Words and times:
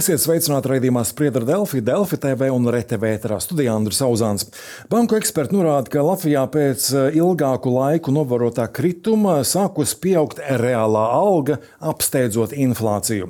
Esiet 0.00 0.22
sveicināti 0.22 0.70
raidījumā 0.70 1.02
Spriedra 1.04 1.44
Delfi, 1.44 1.82
Delfi 1.84 2.16
TV 2.22 2.46
un 2.54 2.64
RTV 2.72 3.08
ēterā 3.18 3.36
studijā 3.42 3.74
Andris 3.76 3.98
Auzāns. 4.00 4.46
Banku 4.88 5.18
eksperti 5.18 5.52
norāda, 5.58 5.90
ka 5.92 6.04
Latvijā 6.06 6.46
pēc 6.48 6.86
eh, 6.94 7.18
ilgāku 7.20 7.68
laiku 7.74 8.14
novērotā 8.16 8.64
krituma 8.72 9.42
sākus 9.44 9.92
pieaugt 10.00 10.40
reālā 10.40 11.02
alga, 11.18 11.58
apsteidzot 11.84 12.54
inflāciju. 12.56 13.28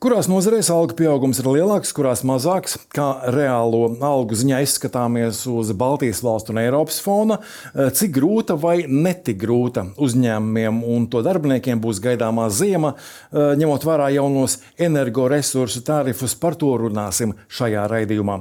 Kurās 0.00 0.28
nozarēs 0.32 0.68
alga 0.72 0.96
pieaugums 0.96 1.40
ir 1.40 1.48
lielāks, 1.54 1.94
kurās 1.96 2.20
mazāks, 2.28 2.76
kā 2.92 3.08
reālo 3.32 3.86
algu 4.04 4.36
ziņā 4.36 4.60
izskatāmies 4.64 5.40
uz 5.48 5.72
Baltijas 5.76 6.20
valstu 6.24 6.52
un 6.52 6.60
Eiropas 6.60 7.00
fona, 7.04 7.40
eh, 7.72 7.88
cik 7.96 8.12
grūta 8.18 8.58
vai 8.60 8.82
netik 8.84 9.40
grūta 9.40 9.86
uzņēmumiem 9.96 10.84
un 10.84 11.08
to 11.08 11.24
darbiniekiem 11.24 11.80
būs 11.80 12.04
gaidāmā 12.04 12.50
ziema, 12.52 12.92
eh, 13.32 13.56
ņemot 13.56 13.88
vērā 13.88 14.12
jaunos 14.18 14.60
energoresursu 14.76 15.80
tērauda 15.80 16.09
tarifus, 16.10 16.34
par 16.34 16.56
to 16.58 16.72
runāsim 16.78 17.34
šajā 17.50 17.86
raidījumā. 17.90 18.40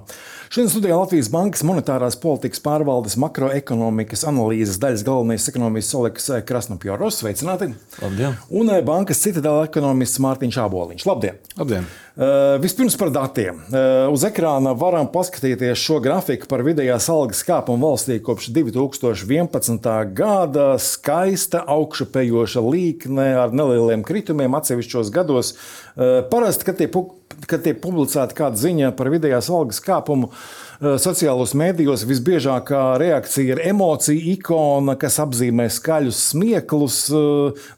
Šodien 0.50 0.72
studijā 0.72 0.98
Latvijas 0.98 1.30
Bankas 1.30 1.64
monetārās 1.64 2.18
politikas 2.20 2.62
pārvaldes 2.66 3.18
makroekonomikas 3.22 4.26
analīzes 4.26 4.80
daļas 4.82 5.06
galvenais 5.06 5.48
ekonomists 5.52 5.96
Oleks 5.96 6.30
Krasnopjoros. 6.46 7.20
Sveicināti! 7.22 7.74
Labdien! 8.02 8.38
Un 8.50 8.72
eh, 8.74 8.82
bankas 8.86 9.22
citadēla 9.22 9.68
ekonomists 9.70 10.22
Mārtiņš 10.24 10.58
Aboliņš. 10.64 11.06
Labdien! 11.06 11.38
Labdien. 11.60 11.86
Uh, 12.20 12.58
vispirms 12.60 12.98
par 13.00 13.14
datiem. 13.16 13.62
Uh, 13.70 14.10
uz 14.12 14.26
ekrāna 14.28 14.74
varam 14.76 15.08
paskatīties 15.14 15.80
šo 15.80 16.02
grafiku 16.04 16.50
par 16.52 16.66
vidējās 16.68 17.06
algas 17.14 17.46
kāpumu 17.48 17.92
valstī 17.92 18.18
kopš 18.26 18.50
2011. 18.58 19.88
gada. 20.18 20.74
Skaista, 20.84 21.62
augšupejoša 21.78 22.66
līkne 22.66 23.30
ar 23.46 23.56
nelieliem 23.56 24.04
kritumiem 24.04 24.58
atsevišķos 24.60 25.14
gados. 25.16 25.54
Uh, 25.94 26.20
parasti, 26.34 26.68
kad 26.68 26.82
tiek, 26.82 26.98
kad 27.48 27.64
tiek 27.66 27.80
publicēta 27.84 28.36
kāda 28.38 28.60
ziņa 28.60 28.92
par 28.98 29.12
vidējās 29.14 29.52
algas 29.54 29.80
kāpumu, 29.84 30.32
sociālos 30.80 31.52
mēdījos 31.60 32.06
visbiežākā 32.08 32.84
reakcija 33.02 33.56
ir 33.56 33.64
emocija 33.68 34.34
ikona, 34.34 34.96
kas 35.00 35.20
apzīmē 35.20 35.68
skaļus 35.72 36.22
smieklus. 36.32 37.00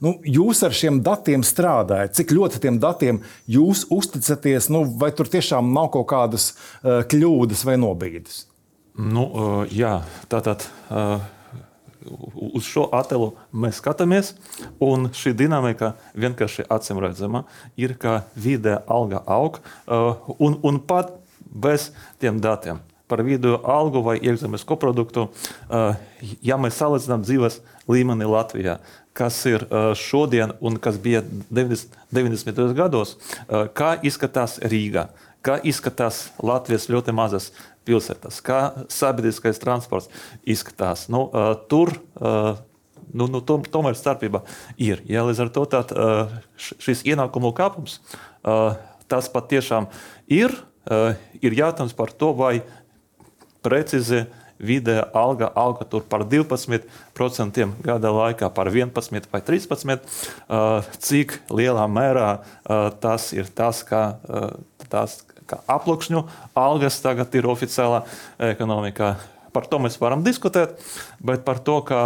Nu, 0.05 0.15
jūs 0.21 0.61
ar 0.67 0.75
šiem 0.77 1.01
datiem 1.05 1.41
strādājat. 1.45 2.13
Cik 2.19 2.35
ļoti 2.37 2.61
tiem 2.61 2.77
datiem 2.81 3.23
jūs 3.49 3.87
uzticat? 3.89 4.21
uzticaties, 4.21 4.69
nu, 4.69 4.83
vai 4.97 5.11
tur 5.11 5.29
tiešām 5.29 5.73
nav 5.73 5.91
kaut 5.93 6.09
kādas 6.11 6.51
uh, 6.53 7.01
kļūdas 7.07 7.65
vai 7.67 7.77
nobīdes? 7.81 8.45
Nu, 8.97 9.27
jā, 9.71 10.01
tātad. 10.31 10.67
Uh... 10.89 11.21
Uz 12.51 12.65
šo 12.65 12.87
attēlu 12.97 13.31
mēs 13.53 13.81
skatāmies, 13.81 14.33
un 14.81 15.09
šī 15.15 15.35
dinamika 15.37 15.93
vienkārši 16.17 16.65
acīm 16.71 17.01
redzama. 17.03 17.43
Ir 17.77 17.95
kā 18.01 18.21
vidē 18.35 18.79
alga 18.89 19.21
aug, 19.29 19.59
uh, 19.61 20.31
un, 20.39 20.57
un 20.63 20.79
pat 20.79 21.13
bez 21.41 21.91
tiem 22.21 22.41
datiem 22.41 22.81
par 23.11 23.25
vidējo 23.27 23.57
algu 23.67 23.99
vai 24.05 24.15
iekšzemes 24.23 24.63
koproduktu, 24.63 25.27
uh, 25.27 25.99
ja 26.41 26.55
mēs 26.55 26.79
salīdzinām 26.79 27.25
dzīves 27.27 27.59
līmeni 27.91 28.29
Latvijā, 28.29 28.77
kas 29.13 29.41
ir 29.49 29.65
šodien 29.99 30.53
un 30.63 30.77
kas 30.79 30.95
bija 31.01 31.19
90. 31.51 31.97
90. 32.15 32.61
gados, 32.77 33.17
kā 33.75 33.97
izskatās 34.07 34.55
Rīga, 34.63 35.09
kā 35.43 35.57
izskatās 35.67 36.29
Latvijas 36.43 36.87
ļoti 36.91 37.13
mazas 37.15 37.49
pilsētas, 37.87 38.41
kā 38.45 38.61
sabiedriskais 38.91 39.61
transports 39.61 40.09
izskatās. 40.43 41.07
Nu, 41.11 41.27
tur 41.71 41.95
nu, 43.13 43.27
nu, 43.27 43.41
tom, 43.45 43.63
tomēr 43.67 43.97
starpība 43.97 44.43
ir. 44.79 45.03
Ja, 45.09 45.25
līdz 45.27 45.45
ar 45.45 45.53
to 45.53 45.65
tād, 45.69 45.95
šis 46.57 47.05
ienākumu 47.07 47.53
kāpums 47.57 47.99
tas 49.11 49.31
patiešām 49.31 49.89
ir. 50.31 50.53
Ir 51.43 51.57
jautājums 51.57 51.93
par 51.97 52.13
to, 52.17 52.31
vai 52.37 52.61
precīzi 53.61 54.25
vidēja 54.61 55.07
alga 55.17 55.49
auga 55.57 55.87
par 56.09 56.23
12% 56.29 57.67
gada 57.81 58.11
laikā, 58.13 58.49
par 58.53 58.69
11 58.69 59.29
vai 59.33 59.41
13. 59.45 60.05
Cik 61.01 61.35
lielā 61.49 61.87
mērā 61.89 62.29
tas 63.01 63.31
ir 63.33 63.49
tas, 63.57 63.81
kā, 63.87 64.03
tas, 64.89 65.19
kā 65.51 65.59
aploksņu 65.75 66.23
algas 66.57 67.01
tagad 67.03 67.35
ir 67.37 67.49
oficiālā 67.51 68.03
ekonomikā. 68.51 69.13
Par 69.51 69.67
to 69.67 69.81
mēs 69.83 69.99
varam 69.99 70.23
diskutēt, 70.23 70.79
bet 71.19 71.43
par 71.47 71.59
to, 71.59 71.81
kā 71.83 72.03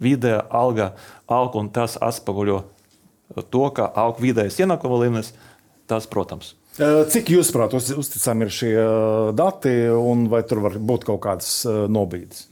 vidēja 0.00 0.40
alga 0.48 0.94
aug 1.28 1.60
un 1.60 1.68
tas 1.72 1.98
atspoguļo 2.00 2.62
to, 3.52 3.66
kā 3.76 3.90
aug 4.04 4.20
vidējais 4.24 4.62
ienākuma 4.64 5.04
līmenis, 5.04 5.34
tas, 5.88 6.08
protams, 6.08 6.54
Cik 6.72 7.28
jūs, 7.34 7.50
prāt, 7.52 7.74
uz, 7.76 7.90
uzticami 8.00 8.46
ir 8.46 8.52
šie 8.56 8.72
dati, 9.36 9.72
un 9.92 10.24
vai 10.32 10.40
tur 10.48 10.62
var 10.64 10.78
būt 10.80 11.04
kaut 11.04 11.20
kādas 11.26 11.50
nobīdes? 11.68 12.46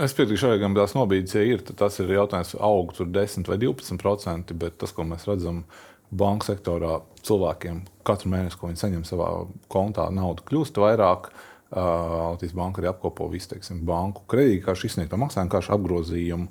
Es 0.00 0.14
piekrītu, 0.16 0.52
ka 0.60 0.68
tās 0.76 0.94
nobīdes 0.94 1.34
ja 1.34 1.42
ir. 1.44 1.64
Tas 1.76 1.98
ir 1.98 2.12
jautājums, 2.14 2.54
aug 2.62 2.94
tur 2.94 3.10
10 3.10 3.50
vai 3.50 3.58
12 3.60 3.98
procenti, 4.00 4.54
bet 4.54 4.78
tas, 4.80 4.94
ko 4.94 5.04
mēs 5.08 5.26
redzam 5.26 5.64
banku 6.10 6.48
sektorā, 6.48 7.00
cilvēkiem 7.26 7.84
katru 8.06 8.32
mēnesi, 8.32 8.58
ko 8.58 8.70
viņi 8.70 8.82
saņem 8.82 9.06
savā 9.08 9.30
kontā, 9.70 10.08
nauda 10.14 10.44
kļūst 10.48 10.80
vairāk. 10.82 11.30
Latvijas 11.70 12.54
Banka 12.58 12.80
arī 12.80 12.88
apkopo 12.90 13.28
visu 13.30 13.52
teiksim, 13.52 13.84
banku 13.86 14.24
kredītkāršu 14.32 14.88
izsniegto 14.88 15.14
maksājumu 15.22 15.52
kāršu 15.52 15.70
apgrozījumu. 15.76 16.48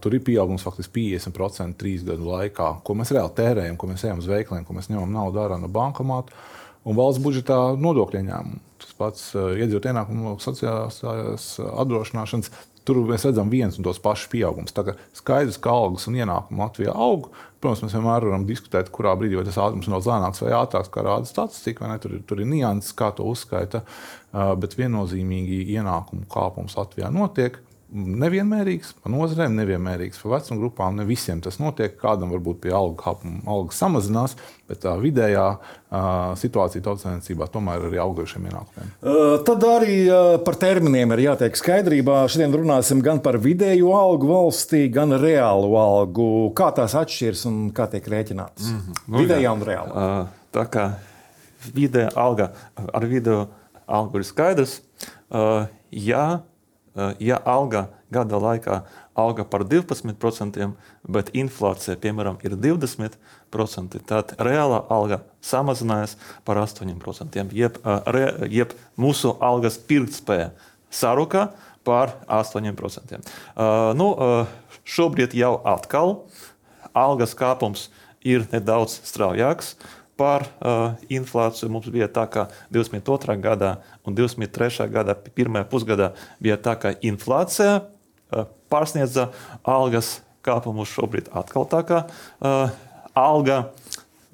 Tur 0.00 0.16
ir 0.16 0.22
pieaugums 0.24 0.64
faktiski 0.64 1.02
50% 1.20 1.76
trīs 1.76 2.00
gadu 2.06 2.30
laikā, 2.30 2.70
ko 2.80 2.96
mēs 2.96 3.12
reāli 3.12 3.34
tērējam, 3.36 3.76
ko 3.76 3.90
mēs 3.90 4.06
ejam 4.08 4.22
uz 4.24 4.30
veikaliem, 4.30 4.64
ko 4.64 4.76
mēs 4.78 4.88
ņemam 4.88 5.12
naudu 5.12 5.42
ārā 5.42 5.60
no 5.60 5.68
bankomāta 5.68 6.32
un 6.88 6.96
valsts 6.96 7.20
budžetā 7.24 7.58
nodokļu 7.76 8.22
ieņēmumu. 8.22 8.62
Tas 8.80 8.96
pats 8.96 9.26
iedzīvot 9.36 9.90
ienākumu 9.92 10.38
sociālās 10.40 11.52
apdrošināšanas. 11.60 12.48
Tur 12.84 13.00
mēs 13.08 13.24
redzam 13.24 13.48
viens 13.48 13.78
un 13.78 13.86
tos 13.86 14.00
pašus 14.02 14.28
kā 14.28 14.96
skaidrs, 15.16 15.60
ka 15.62 15.72
algas 15.72 16.08
un 16.10 16.18
ienākumi 16.20 16.60
Latvijā 16.60 16.92
aug, 16.92 17.30
Protams, 17.64 17.86
mēs 17.86 17.94
vienmēr 17.96 18.24
varam 18.28 18.42
diskutēt, 18.44 18.90
kurā 18.92 19.14
brīdī 19.16 19.40
tas 19.46 19.56
ātrums 19.56 19.86
ir 19.88 20.08
lēnāks 20.10 20.42
vai 20.44 20.50
ātrāks, 20.52 20.90
kā 20.92 21.00
rāda 21.06 21.24
statistika. 21.24 21.88
Tur, 22.02 22.18
tur 22.28 22.42
ir 22.44 22.50
nianses, 22.50 22.92
kā 22.98 23.08
to 23.16 23.24
uzskaita. 23.30 23.80
Bet 24.60 24.76
viennozīmīgi 24.76 25.62
ienākumu 25.72 26.28
kāpums 26.28 26.76
Latvijā 26.76 27.08
notiek 27.14 27.56
nevienmērīgs, 27.94 28.90
pa 29.02 29.10
nozarēm 29.12 29.54
nevienmērīgs, 29.54 30.18
pa 30.22 30.32
vecuma 30.32 30.58
grupām 30.58 30.96
ne 30.98 31.06
visiem 31.06 31.38
tas 31.44 31.60
notiek. 31.62 31.94
Kādam 32.00 32.32
varbūt 32.34 32.60
pie 32.64 32.72
alga 32.74 32.96
kāpuma 33.04 33.42
alga 33.54 33.76
samazinās, 33.76 34.34
bet 34.68 34.82
tā 34.82 34.96
vidējā 34.98 35.46
situācija 36.40 36.82
tautsēmniecībā 36.84 37.46
tomēr 37.54 37.84
ir 37.84 37.88
arī 37.92 38.00
augošiem 38.02 38.48
ienākumiem. 38.50 38.92
Uh, 38.98 39.36
tad 39.46 39.66
arī 39.68 39.98
uh, 40.08 40.36
par 40.44 40.58
terminiem 40.58 41.14
ir 41.14 41.24
jātiek 41.28 41.58
skaidrībā. 41.58 42.24
Šodien 42.32 42.56
runāsim 42.58 43.02
gan 43.04 43.22
par 43.24 43.38
vidējo 43.42 43.92
algu 43.96 44.30
valstī, 44.32 44.86
gan 44.94 45.14
reālu 45.22 45.76
algu. 45.78 46.30
Kā 46.58 46.72
tās 46.74 46.96
atšķiras 46.98 47.44
un 47.50 47.60
kā 47.76 47.86
tiek 47.92 48.08
rēķinātas? 48.10 48.72
Mm 48.72 48.80
-hmm. 48.80 49.20
Vidējā 49.20 49.52
un 49.54 49.68
reālā. 49.70 49.92
Uh, 49.92 50.48
tā 50.54 50.66
kā 50.66 50.88
vidējā 51.74 52.10
alga 52.16 52.50
ar 52.74 53.06
vidējo 53.06 53.46
algu 53.86 54.18
ir 54.18 54.26
skaidrs. 54.26 54.80
Uh, 55.30 55.70
jā, 55.90 56.26
Eh, 56.34 56.53
ja 57.18 57.38
alga 57.44 57.88
gada 58.14 58.38
laikā 58.38 58.80
auga 59.18 59.44
par 59.46 59.64
12%, 59.66 60.68
bet 61.10 61.30
inflācija, 61.34 61.96
piemēram, 62.00 62.38
ir 62.46 62.56
20%, 62.58 64.00
tad 64.08 64.34
reālā 64.42 64.82
alga 64.92 65.20
samazinājās 65.44 66.16
par 66.46 66.60
8%, 66.62 67.54
jeb, 67.54 67.78
eh, 67.84 68.46
jeb 68.50 68.74
mūsu 68.98 69.36
algas 69.40 69.78
pirktspēja 69.78 70.52
saruka 70.90 71.50
par 71.84 72.14
8%. 72.28 73.20
Uh, 73.54 73.92
nu, 73.92 74.06
šobrīd 74.88 75.34
jau 75.36 75.58
atkal 75.68 76.14
algas 76.96 77.34
kāpums 77.36 77.90
ir 78.24 78.46
nedaudz 78.52 79.02
straujāks 79.04 79.74
par 80.16 80.46
uh, 80.46 80.94
inflāciju. 81.12 81.70
Mums 81.72 81.90
bija 81.92 82.08
tā, 82.12 82.26
ka 82.30 82.46
22. 82.74 83.36
gadā 83.42 83.76
un 84.06 84.16
23. 84.16 84.86
gada 84.92 85.16
pirmajā 85.16 85.66
pusgadā 85.70 86.10
bija 86.42 86.58
tā, 86.60 86.76
ka 86.78 86.94
inflācija 87.02 87.80
uh, 87.82 88.44
pārsniedza 88.72 89.30
algas 89.66 90.18
kāpumu. 90.46 90.86
Šobrīd 90.88 91.30
atkal 91.34 91.66
tā 91.70 91.82
kā 91.88 92.02
uh, 92.06 92.74
alga 93.18 93.64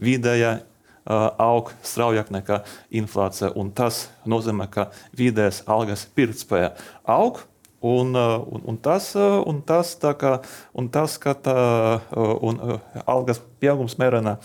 vidējā 0.01 0.59
uh, 0.61 1.29
aug 1.41 1.73
straujāk 1.87 2.33
nekā 2.35 2.63
inflācija. 3.01 3.53
Tas 3.77 4.09
nozīmē, 4.29 4.69
ka 4.73 4.91
vidējais 5.17 5.65
algas 5.71 6.05
pirktspēja 6.17 6.75
aug. 7.09 7.45
Un, 7.81 8.13
uh, 8.13 8.37
un, 8.45 8.61
un 8.69 8.77
tas, 8.77 9.07
uh, 9.17 9.39
un 9.49 9.63
tas, 9.65 9.95
kā, 9.97 10.35
un 10.77 10.91
tas 10.93 11.17
ka 11.17 11.33
tā, 11.33 11.57
un, 12.13 12.61
algas 13.09 13.41
pieaugums 13.63 13.97
mērena 13.97 14.37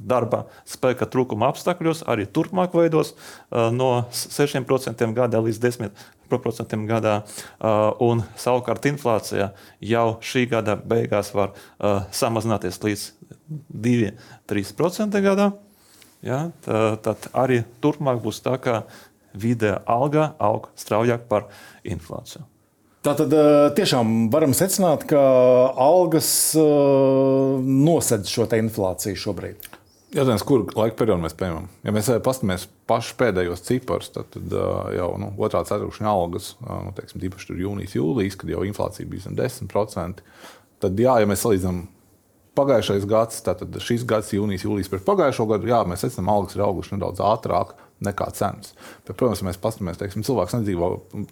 darba 0.00 0.44
spēka 0.68 1.08
trūkuma 1.10 1.50
apstākļos 1.52 2.04
arī 2.10 2.26
turpmāk 2.26 2.74
veidos 2.76 3.14
no 3.50 3.90
6% 4.16 5.06
gadā 5.16 5.42
līdz 5.44 5.62
10% 5.66 6.76
gadā. 6.90 7.14
Un 8.02 8.24
savukārt 8.40 8.90
inflācija 8.90 9.50
jau 9.84 10.06
šī 10.24 10.46
gada 10.50 10.76
beigās 10.76 11.32
var 11.36 11.54
samazināties 12.14 12.80
līdz 12.84 13.08
2-3% 13.88 15.20
gadā. 15.24 15.50
ja, 16.22 16.50
tad 17.02 17.30
arī 17.32 17.62
turpmāk 17.80 18.20
būs 18.22 18.42
tā, 18.44 18.56
ka 18.60 18.82
vidēja 19.32 19.80
alga 19.88 20.32
aug 20.42 20.68
straujāk 20.78 21.28
par 21.30 21.48
inflāciju. 21.86 22.44
Tātad 23.00 23.32
tiešām 23.78 24.28
varam 24.32 24.52
secināt, 24.52 25.06
ka 25.08 25.20
algas 25.80 26.52
nosedz 27.64 28.28
šo 28.28 28.44
inflāciju 28.58 29.16
šobrīd. 29.16 29.69
Jautājums, 30.10 30.42
kur 30.42 30.64
laika 30.74 30.96
periodā 30.98 31.22
mēs 31.22 31.36
pieņemam? 31.38 31.68
Ja 31.86 31.92
mēs 31.94 32.08
paskatāmies 32.26 32.64
pašus 32.90 33.14
pēdējos 33.20 33.62
ciparus, 33.62 34.08
tad, 34.10 34.26
tad 34.34 34.56
jau 34.96 35.10
nu, 35.22 35.28
otrā 35.38 35.60
ceturkšņa 35.68 36.10
algas, 36.10 36.48
nu, 36.66 36.90
teiksim, 36.96 37.22
īpaši 37.28 37.58
jūnijas, 37.60 37.94
jūlijas, 37.94 38.38
kad 38.40 38.50
jau 38.50 38.64
inflācija 38.66 39.06
bija 39.06 39.28
zem 39.28 39.36
10%, 39.38 40.24
tad, 40.82 41.04
jā, 41.04 41.14
ja 41.22 41.30
mēs 41.30 41.44
salīdzinām 41.44 41.84
pagājušais 42.58 43.06
gads, 43.06 43.38
tad 43.46 43.78
šis 43.86 44.02
gads, 44.08 44.32
jūnijas, 44.34 44.66
jūlijas 44.66 44.90
pret 44.90 45.06
pagājušo 45.06 45.46
gadu, 45.52 45.70
jā, 45.70 45.84
mēs 45.86 46.02
secinām, 46.02 46.32
algas 46.34 46.58
ir 46.58 46.66
augušas 46.66 46.96
nedaudz 46.96 47.22
ātrāk 47.30 47.76
nekā 48.04 48.30
cenas. 48.36 48.72
Bet, 49.06 49.14
protams, 49.14 49.42
ja 49.42 49.48
mēs 49.48 49.60
paskatāmies, 49.60 49.98
teiksim, 50.00 50.24
cilvēks 50.26 50.56
nedzīvo 50.56 50.88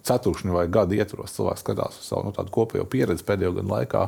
ceturkšņu 0.06 0.56
vai 0.56 0.66
gadu 0.72 0.98
ietvaros, 0.98 1.34
cilvēks 1.36 1.64
skatās 1.64 2.00
uz 2.00 2.10
savu 2.10 2.28
nu, 2.28 2.48
kopējo 2.54 2.84
pieredzi 2.90 3.24
pēdējo 3.28 3.54
gadu 3.58 3.72
laikā. 3.72 4.04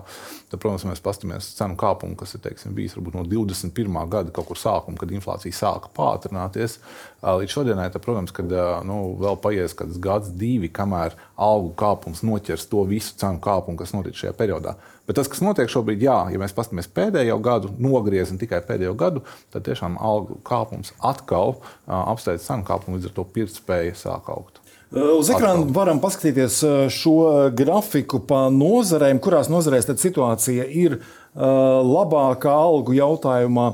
Tad, 0.50 0.58
protams, 0.58 0.86
mēs 0.90 1.04
paskatāmies 1.04 1.52
cenu 1.56 1.78
kāpumu, 1.80 2.18
kas 2.20 2.36
ir 2.36 2.44
teiksim, 2.44 2.74
bijis 2.76 2.96
varbūt 2.98 3.16
no 3.16 3.24
21. 3.28 4.00
gada 4.12 4.34
kaut 4.36 4.50
kur 4.50 4.60
sākuma, 4.60 5.00
kad 5.00 5.14
inflācija 5.16 5.56
sāka 5.56 5.92
pātrināties, 5.96 6.78
līdz 7.22 7.52
šodienai, 7.52 7.88
tad, 7.92 8.02
protams, 8.04 8.32
kad 8.36 8.52
nu, 8.88 9.00
vēl 9.20 9.36
paies 9.42 9.74
kāds 9.76 9.98
gads, 10.02 10.30
divi, 10.36 10.70
kamēr 10.72 11.16
algu 11.40 11.74
kāpums 11.78 12.24
noķers 12.26 12.68
to 12.70 12.84
visu 12.88 13.16
cenu 13.20 13.42
kāpumu, 13.44 13.78
kas 13.80 13.92
notiek 13.96 14.16
šajā 14.16 14.32
periodā. 14.38 14.76
Bet 15.08 15.18
tas, 15.18 15.28
kas 15.28 15.42
notiek 15.42 15.70
šobrīd, 15.72 16.04
jā, 16.06 16.18
ja 16.32 16.40
mēs 16.40 16.54
paskatāmies 16.56 16.88
pēdējo 16.94 17.36
gadu, 17.42 17.72
nogriezam 17.82 18.38
tikai 18.40 18.62
pēdējo 18.66 18.94
gadu, 18.98 19.24
tad 19.52 19.66
tiešām 19.66 19.98
algu 19.98 20.38
kāpums 20.46 20.94
atkal 21.02 21.58
apsteidz 21.86 22.46
cenu 22.46 22.66
kāpumu, 22.68 22.98
līdz 22.98 23.10
ar 23.10 23.16
to 23.18 23.26
pirktspēja 23.34 23.96
sāk 23.98 24.30
augt. 24.32 24.60
Uz 24.90 25.28
ekrāna 25.30 25.68
varam 25.70 26.00
paskatīties 26.02 26.56
šo 26.90 27.16
grafiku 27.54 28.18
pa 28.26 28.48
nozarēm, 28.50 29.20
kurās 29.22 29.46
nozarēs 29.46 29.86
situācija 29.86 30.64
ir 30.66 30.96
labākā 31.34 32.50
algu 32.50 32.94
jautājumā, 32.96 33.66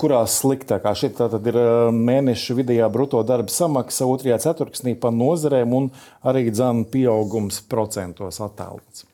kurās 0.00 0.38
sliktākā. 0.40 0.94
Šeit 0.96 1.20
ir 1.20 1.58
mēneša 1.92 2.54
vidējā 2.54 2.88
brutto 2.92 3.22
darba 3.22 3.52
samaksa 3.52 4.06
otrajā 4.08 4.38
ceturksnī 4.46 4.94
pa 4.96 5.10
nozarēm 5.12 5.74
un 5.74 5.90
arī 6.24 6.48
dzēnu 6.50 6.88
pieaugums 6.92 7.60
procentos 7.68 8.40
attēlots. 8.40 9.04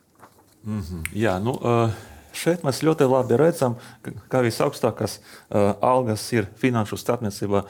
Mm 0.64 0.80
-hmm. 0.80 1.02
Jā, 1.14 1.38
nu, 1.42 1.58
šeit 2.32 2.62
mēs 2.62 2.82
ļoti 2.82 3.08
labi 3.10 3.36
redzam, 3.36 3.74
ka 4.28 4.42
visaugstākās 4.42 5.18
algas 5.80 6.32
ir 6.32 6.46
finanšu 6.56 6.96
starpniecībā 6.96 7.64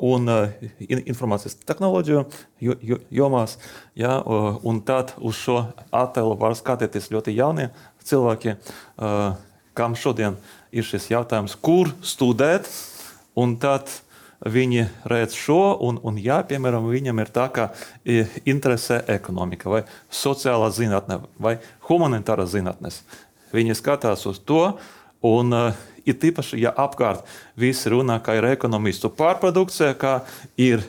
un 0.00 0.28
informācijas 0.88 1.56
tehnoloģiju 1.64 2.24
jomās. 3.10 3.58
Jā, 3.94 4.22
un 4.62 4.80
tad 4.80 5.14
uz 5.18 5.34
šo 5.34 5.64
attēlu 5.90 6.38
var 6.38 6.54
skatīties 6.54 7.10
ļoti 7.10 7.36
jaunie 7.36 7.70
cilvēki, 8.04 8.56
kam 9.80 9.96
šodien 9.96 10.36
ir 10.76 10.84
šis 10.84 11.08
jautājums, 11.14 11.56
kur 11.56 11.88
studēt. 12.04 12.68
Un 13.38 13.54
tad 13.62 13.88
viņi 14.44 14.86
redz 15.08 15.36
šo, 15.38 15.76
un, 15.86 16.00
un 16.04 16.18
ja, 16.20 16.40
piemēram, 16.44 16.88
viņam 16.90 17.20
ir 17.22 17.32
tā, 17.32 17.46
ka 17.52 17.68
interesē 18.48 19.00
ekonomika, 19.12 19.70
vai 19.72 19.82
sociālā 20.12 20.68
zinātne, 20.74 21.20
vai 21.40 21.58
humanitāra 21.88 22.48
zinātnes, 22.50 23.02
viņi 23.54 23.78
skatās 23.78 24.26
uz 24.28 24.42
to. 24.44 24.64
Un, 25.24 25.52
uh, 25.52 25.88
ir 26.08 26.16
tīpaši, 26.20 26.60
ja 26.64 26.72
apkārt 26.76 27.26
visi 27.60 27.92
runā, 27.92 28.18
ka 28.24 28.36
ir 28.38 28.48
ekonomistu 28.50 29.10
pārprodukcija, 29.12 29.94
ka 30.00 30.20
ir 30.60 30.84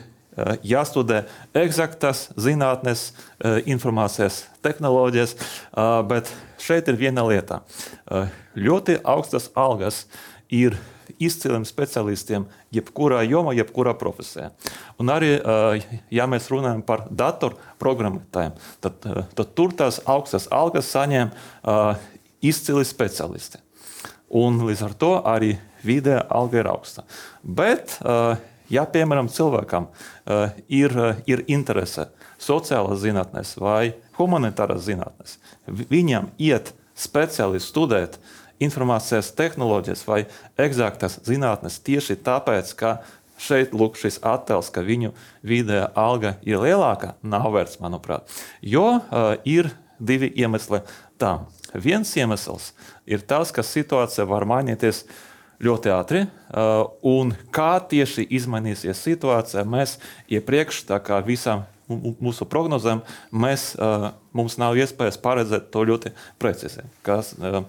jāstudē 0.64 1.24
eksaktas 1.58 2.28
zinātnes, 2.40 3.10
uh, 3.12 3.58
informācijas 3.68 4.42
tehnoloģijas, 4.64 5.36
uh, 5.36 6.00
bet 6.08 6.30
šeit 6.62 6.88
ir 6.88 7.00
viena 7.00 7.24
lieta. 7.28 7.62
Uh, 8.06 8.32
ļoti 8.56 8.98
augstas 9.04 9.50
algas 9.58 10.06
ir 10.52 10.78
izciliem 11.22 11.64
specialistiem, 11.68 12.46
jebkurā 12.72 13.20
jomā, 13.28 13.52
jebkurā 13.56 13.92
profesijā. 13.98 14.50
Un 15.00 15.10
arī, 15.12 15.34
ja 16.10 16.24
mēs 16.30 16.48
runājam 16.50 16.80
par 16.86 17.04
datoru 17.10 17.58
programmētājiem, 17.82 18.54
tad, 18.82 19.04
tad 19.36 19.52
tur 19.58 19.74
tās 19.76 20.00
augstas 20.08 20.48
algas 20.54 20.88
saņem 20.94 21.32
izcili 22.42 22.86
speciālisti. 22.88 23.60
Un 24.32 24.62
līdz 24.64 24.84
ar 24.86 24.96
to 24.96 25.12
arī 25.28 25.52
vidē 25.84 26.16
alga 26.32 26.62
ir 26.62 26.70
augsta. 26.70 27.04
Bet, 27.42 27.98
ja 28.72 28.86
piemēram 28.88 29.30
cilvēkam 29.32 29.90
ir, 30.72 30.96
ir 31.28 31.44
interese 31.52 32.08
sociālās 32.42 33.04
zinātnēs 33.04 33.56
vai 33.60 33.94
humanitāras 34.18 34.86
zinātnēs, 34.88 35.36
viņam 35.68 36.32
iet 36.42 36.72
speciāli 36.98 37.60
studēt 37.62 38.18
uh, 38.18 38.38
informācijas 38.62 39.32
tehnoloģijas 39.36 40.04
vai 40.06 40.22
eksaktas 40.60 41.18
zinātnes 41.26 41.80
tieši 41.84 42.18
tāpēc, 42.24 42.72
ka 42.78 42.94
šeit 43.42 43.74
lūk, 43.74 43.98
šis 43.98 44.20
attēls, 44.26 44.70
ka 44.74 44.84
viņu 44.86 45.12
vidējā 45.46 45.88
alga 45.98 46.36
ir 46.46 46.62
lielāka, 46.62 47.16
nav 47.22 47.50
vērts, 47.56 47.80
manuprāt. 47.82 48.30
Jo 48.62 49.00
uh, 49.00 49.34
ir 49.44 49.72
divi 49.98 50.30
iemesli 50.38 50.82
tam. 51.20 51.48
Viens 51.74 52.10
iemesls 52.18 52.72
ir 53.08 53.22
tas, 53.26 53.50
ka 53.54 53.64
situācija 53.66 54.26
var 54.28 54.46
mainīties 54.48 55.06
ļoti 55.62 55.92
ātri, 55.94 56.24
uh, 56.26 56.86
un 57.06 57.34
kā 57.54 57.76
tieši 57.90 58.26
izmainīsies 58.38 59.04
situācija, 59.06 59.66
mēs 59.68 59.98
iepriekš, 60.32 60.84
tā 60.90 60.98
kā 61.04 61.20
visam 61.26 61.66
mūsu 61.92 62.46
prognozēm, 62.48 63.02
mēs, 63.34 63.72
uh, 63.76 64.10
mums 64.36 64.58
nav 64.60 64.78
iespējas 64.80 65.20
paredzēt 65.22 65.70
to 65.74 65.84
ļoti 65.88 66.14
precīzi. 66.42 66.86
Kas, 67.06 67.34
uh, 67.38 67.62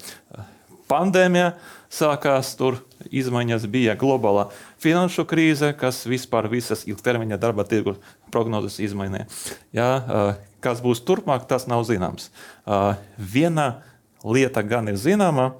pandēmija 0.90 1.54
sākās, 1.94 2.54
tur 2.58 2.80
izmaiņas 3.14 3.68
bija 3.72 3.96
globālā 4.00 4.48
finanšu 4.84 5.26
krīze, 5.30 5.72
kas 5.78 6.04
vispār 6.10 6.50
visas 6.52 6.86
ilgtermiņa 6.90 7.40
darba 7.42 7.66
tirgus 7.68 8.02
prognozes 8.34 8.80
izmainīja. 8.84 9.28
Jā, 9.76 9.90
kas 10.64 10.82
būs 10.84 11.04
turpmāk, 11.06 11.46
tas 11.50 11.68
nav 11.70 11.86
zināms. 11.88 12.32
Viena 13.18 13.68
lieta 14.24 14.64
gan 14.66 14.90
ir 14.90 14.98
zināma, 15.00 15.52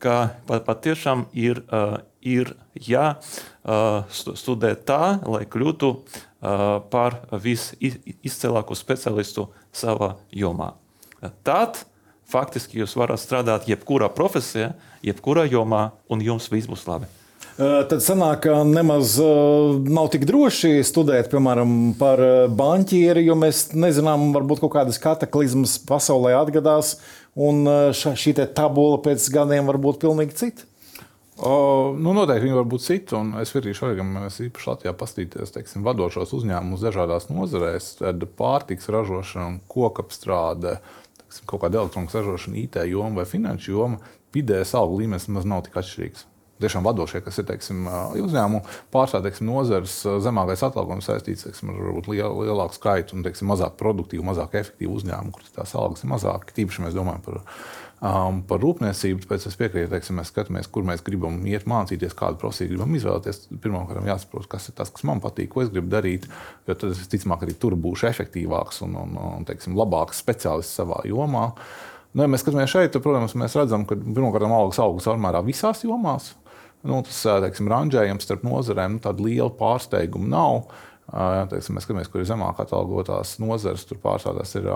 ka 0.00 0.16
patiešām 0.48 1.26
ir, 1.36 1.62
ir 2.24 2.54
jāstudē 2.88 4.74
tā, 4.88 5.20
lai 5.28 5.44
kļūtu 5.50 5.92
par 6.92 7.20
visizcilāko 7.44 8.76
speciālistu 8.78 9.48
savā 9.76 10.14
jomā. 10.32 10.72
Tad 11.44 11.84
faktiski 12.30 12.80
jūs 12.80 12.96
varat 12.96 13.20
strādāt 13.20 13.68
jebkurā 13.68 14.08
profesijā, 14.14 14.72
jebkurā 15.04 15.44
jomā, 15.50 15.90
un 16.08 16.22
jums 16.24 16.48
viss 16.52 16.70
būs 16.70 16.86
labi. 16.88 17.10
Tad 17.60 17.98
sanāk, 18.00 18.46
ka 18.46 18.62
nemaz 18.64 19.18
nav 19.20 20.06
tik 20.14 20.22
droši 20.24 20.80
studēt, 20.86 21.28
piemēram, 21.28 21.92
par 21.98 22.22
banķieri, 22.56 23.26
jo 23.26 23.36
mēs 23.36 23.74
nezinām, 23.76 24.30
varbūt 24.32 24.62
kaut 24.62 24.72
kādas 24.78 24.96
kataklizmas 25.02 25.74
pasaulē 25.84 26.32
atgadās, 26.38 26.94
un 27.38 27.62
šī 27.94 28.34
tabula 28.54 29.00
pēc 29.04 29.28
gadiem 29.34 29.70
var 29.70 29.78
būt 29.82 30.02
pilnīgi 30.02 30.36
cita. 30.40 30.66
O, 31.40 31.96
nu, 31.96 32.12
noteikti 32.12 32.44
viņi 32.44 32.56
var 32.58 32.66
būt 32.68 32.82
citi. 32.84 33.20
Es 33.40 33.54
arī, 33.56 33.72
ka 33.72 34.04
mēs 34.04 34.42
īpaši 34.44 34.66
Latvijā 34.68 34.92
paskatīties 34.92 35.54
teiksim, 35.54 35.86
vadošos 35.86 36.34
uzņēmumus 36.36 36.84
dažādās 36.84 37.30
nozarēs, 37.32 37.94
tad 38.02 38.26
pārtiks 38.36 38.90
ražošana, 38.92 39.62
kokapstrāde, 39.72 40.74
uh, 40.76 41.00
kaut 41.46 41.62
kāda 41.64 41.82
elektronikas 41.82 42.18
ražošana, 42.20 42.58
IT 42.64 42.80
joma 42.90 43.22
vai 43.22 43.28
finanšu 43.28 43.72
joma, 43.74 44.00
vidējais 44.34 44.74
algu 44.78 45.00
līmenis 45.02 45.28
nemaz 45.30 45.46
nav 45.48 45.64
tik 45.66 45.78
atšķirīgs. 45.80 46.26
Tiešām 46.60 46.86
vadošie, 46.86 47.22
kas 47.24 47.40
ir 47.40 47.48
teiksim, 47.48 47.86
uzņēmumi, 48.20 48.78
pārstāvja 48.92 49.46
nozares 49.48 49.98
zemākais 50.24 50.64
atalgojums 50.66 51.08
saistīts 51.08 51.46
teiksim, 51.46 51.74
ar 51.74 52.00
liel, 52.10 52.40
lielāku 52.44 52.76
skaitu 52.76 53.16
un 53.16 53.24
teiksim, 53.26 53.48
mazāk 53.50 53.78
produktīvu, 53.80 54.26
mazāk 54.30 54.58
efektīvu 54.60 54.98
uzņēmumu, 55.00 55.36
kur 55.36 55.54
tās 55.56 55.76
algas 55.78 56.04
ir 56.04 56.12
mazākas. 56.12 56.56
Tīpaši 56.58 56.86
mēs 56.86 56.98
domājam 56.98 57.24
par 57.24 57.40
Um, 58.00 58.38
par 58.48 58.62
rūpniecību, 58.62 59.26
tāpēc 59.26 59.42
es 59.50 59.58
piekrītu, 59.60 59.90
ka 59.92 60.14
mēs 60.16 60.30
skatāmies, 60.32 60.68
kur 60.72 60.86
mēs 60.88 61.02
gribam 61.04 61.34
iet 61.44 61.66
mācīties, 61.68 62.14
kādu 62.16 62.38
profesiju 62.40 62.70
gribam 62.70 62.94
izvēlēties. 62.96 63.42
Pirmkārt, 63.60 64.00
jāsaprot, 64.08 64.46
kas 64.48 64.70
ir 64.70 64.76
tas, 64.78 64.88
kas 64.94 65.04
man 65.04 65.20
patīk, 65.20 65.50
ko 65.52 65.60
es 65.60 65.68
gribu 65.68 65.92
darīt. 65.92 66.24
Jo 66.64 66.78
tad 66.80 66.94
es 66.94 67.10
ticamāk 67.12 67.44
arī 67.44 67.58
tur 67.60 67.76
būšu 67.76 68.08
efektīvāks 68.08 68.80
un, 68.86 68.96
un, 69.02 69.20
un 69.20 69.44
teiksim, 69.44 69.76
labāks 69.76 70.22
speciālists 70.24 70.80
savā 70.80 71.02
jomā. 71.10 71.50
Nu, 72.14 72.24
ja 72.24 72.30
mēs 72.32 72.40
skatāmies 72.40 72.72
šeit, 72.72 72.94
tad, 72.94 73.04
protams, 73.04 73.36
mēs 73.36 73.58
redzam, 73.60 73.84
ka 73.84 74.00
pirmkārt 74.00 74.48
algas 74.48 74.80
augas 74.80 75.12
apmērā 75.12 75.44
visās 75.44 75.84
jomās. 75.84 76.32
Nu, 76.86 77.02
tas 77.04 77.18
teiksim, 77.44 77.68
ranžējums 77.68 78.24
starp 78.24 78.44
nozarēm, 78.46 78.96
nu, 78.96 79.02
tāda 79.04 79.24
liela 79.26 79.50
pārsteiguma 79.52 80.30
nav. 80.32 80.70
Teiksim, 81.10 81.74
mēs 81.74 81.88
skatāmies, 81.88 82.08
kur 82.10 82.22
ir 82.22 82.28
zemāk 82.28 82.60
atalgotās 82.62 83.32
nozares, 83.42 83.82
tur 83.88 83.98
pārstāvās 83.98 84.52
ir, 84.60 84.68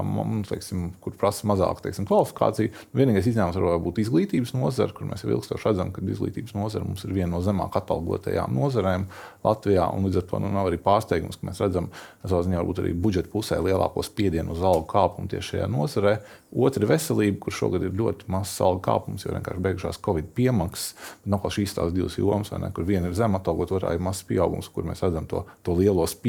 teiksim, 0.49 0.89
kur 1.05 1.15
prasa 1.19 1.47
mazāk 1.47 1.85
teiksim, 1.85 2.09
kvalifikāciju. 2.11 2.73
Vienīgais 2.97 3.29
izņēmums 3.31 3.59
var 3.63 3.79
būt 3.85 4.01
izglītības 4.03 4.55
nozara, 4.57 4.91
kur 4.97 5.07
mēs 5.07 5.23
jau 5.23 5.31
ilgstoši 5.31 5.69
redzam, 5.69 5.93
ka 5.95 6.03
izglītības 6.03 6.57
nozara 6.59 6.89
mums 6.89 7.07
ir 7.07 7.15
viena 7.15 7.37
no 7.37 7.43
zemāk 7.45 7.79
atalgotajām 7.79 8.51
nozarēm 8.51 9.07
Latvijā. 9.47 9.87
Līdz 10.05 10.19
ar 10.21 10.27
to 10.33 10.41
nu, 10.43 10.51
nav 10.51 10.73
arī 10.73 10.81
pārsteigums, 10.83 11.39
ka 11.39 11.51
mēs 11.51 11.63
redzam, 11.63 11.87
ziņā 12.27 12.59
varbūt 12.59 12.83
arī 12.83 12.97
budžeta 12.99 13.31
pusē 13.31 13.61
lielāko 13.63 14.03
spiedienu 14.03 14.57
uz 14.57 14.65
algu 14.67 14.89
kāpumu 14.91 15.31
tieši 15.31 15.55
šajā 15.55 15.71
nozarē. 15.71 16.17
Otra 16.55 16.83
ir 16.83 16.91
veselība, 16.91 17.39
kur 17.43 17.55
šogad 17.55 17.83
ir 17.83 17.95
ļoti 17.99 18.29
mazs 18.31 18.61
algu 18.63 18.83
kāpums, 18.85 19.25
jo 19.27 19.33
vienkārši 19.35 19.63
beigušās 19.65 20.03
Covid 20.05 20.29
piemaksas. 20.37 20.93
Nav 21.27 21.43
no, 21.43 21.51
šīs 21.51 21.75
tās 21.79 21.95
divas 21.95 22.19
jomas, 22.19 22.53
ne, 22.55 22.71
kur 22.75 22.87
viena 22.87 23.11
ir 23.11 23.17
zema 23.19 23.41
atalgota, 23.43 23.75
otrā 23.79 23.95
ir 23.97 24.05
mazs 24.05 24.23
pieaugums, 24.29 24.69
kur 24.71 24.87
mēs 24.87 25.03
redzam 25.03 25.27
to, 25.31 25.43
to 25.67 25.75
lielo 25.75 26.07
spiedienu 26.07 26.24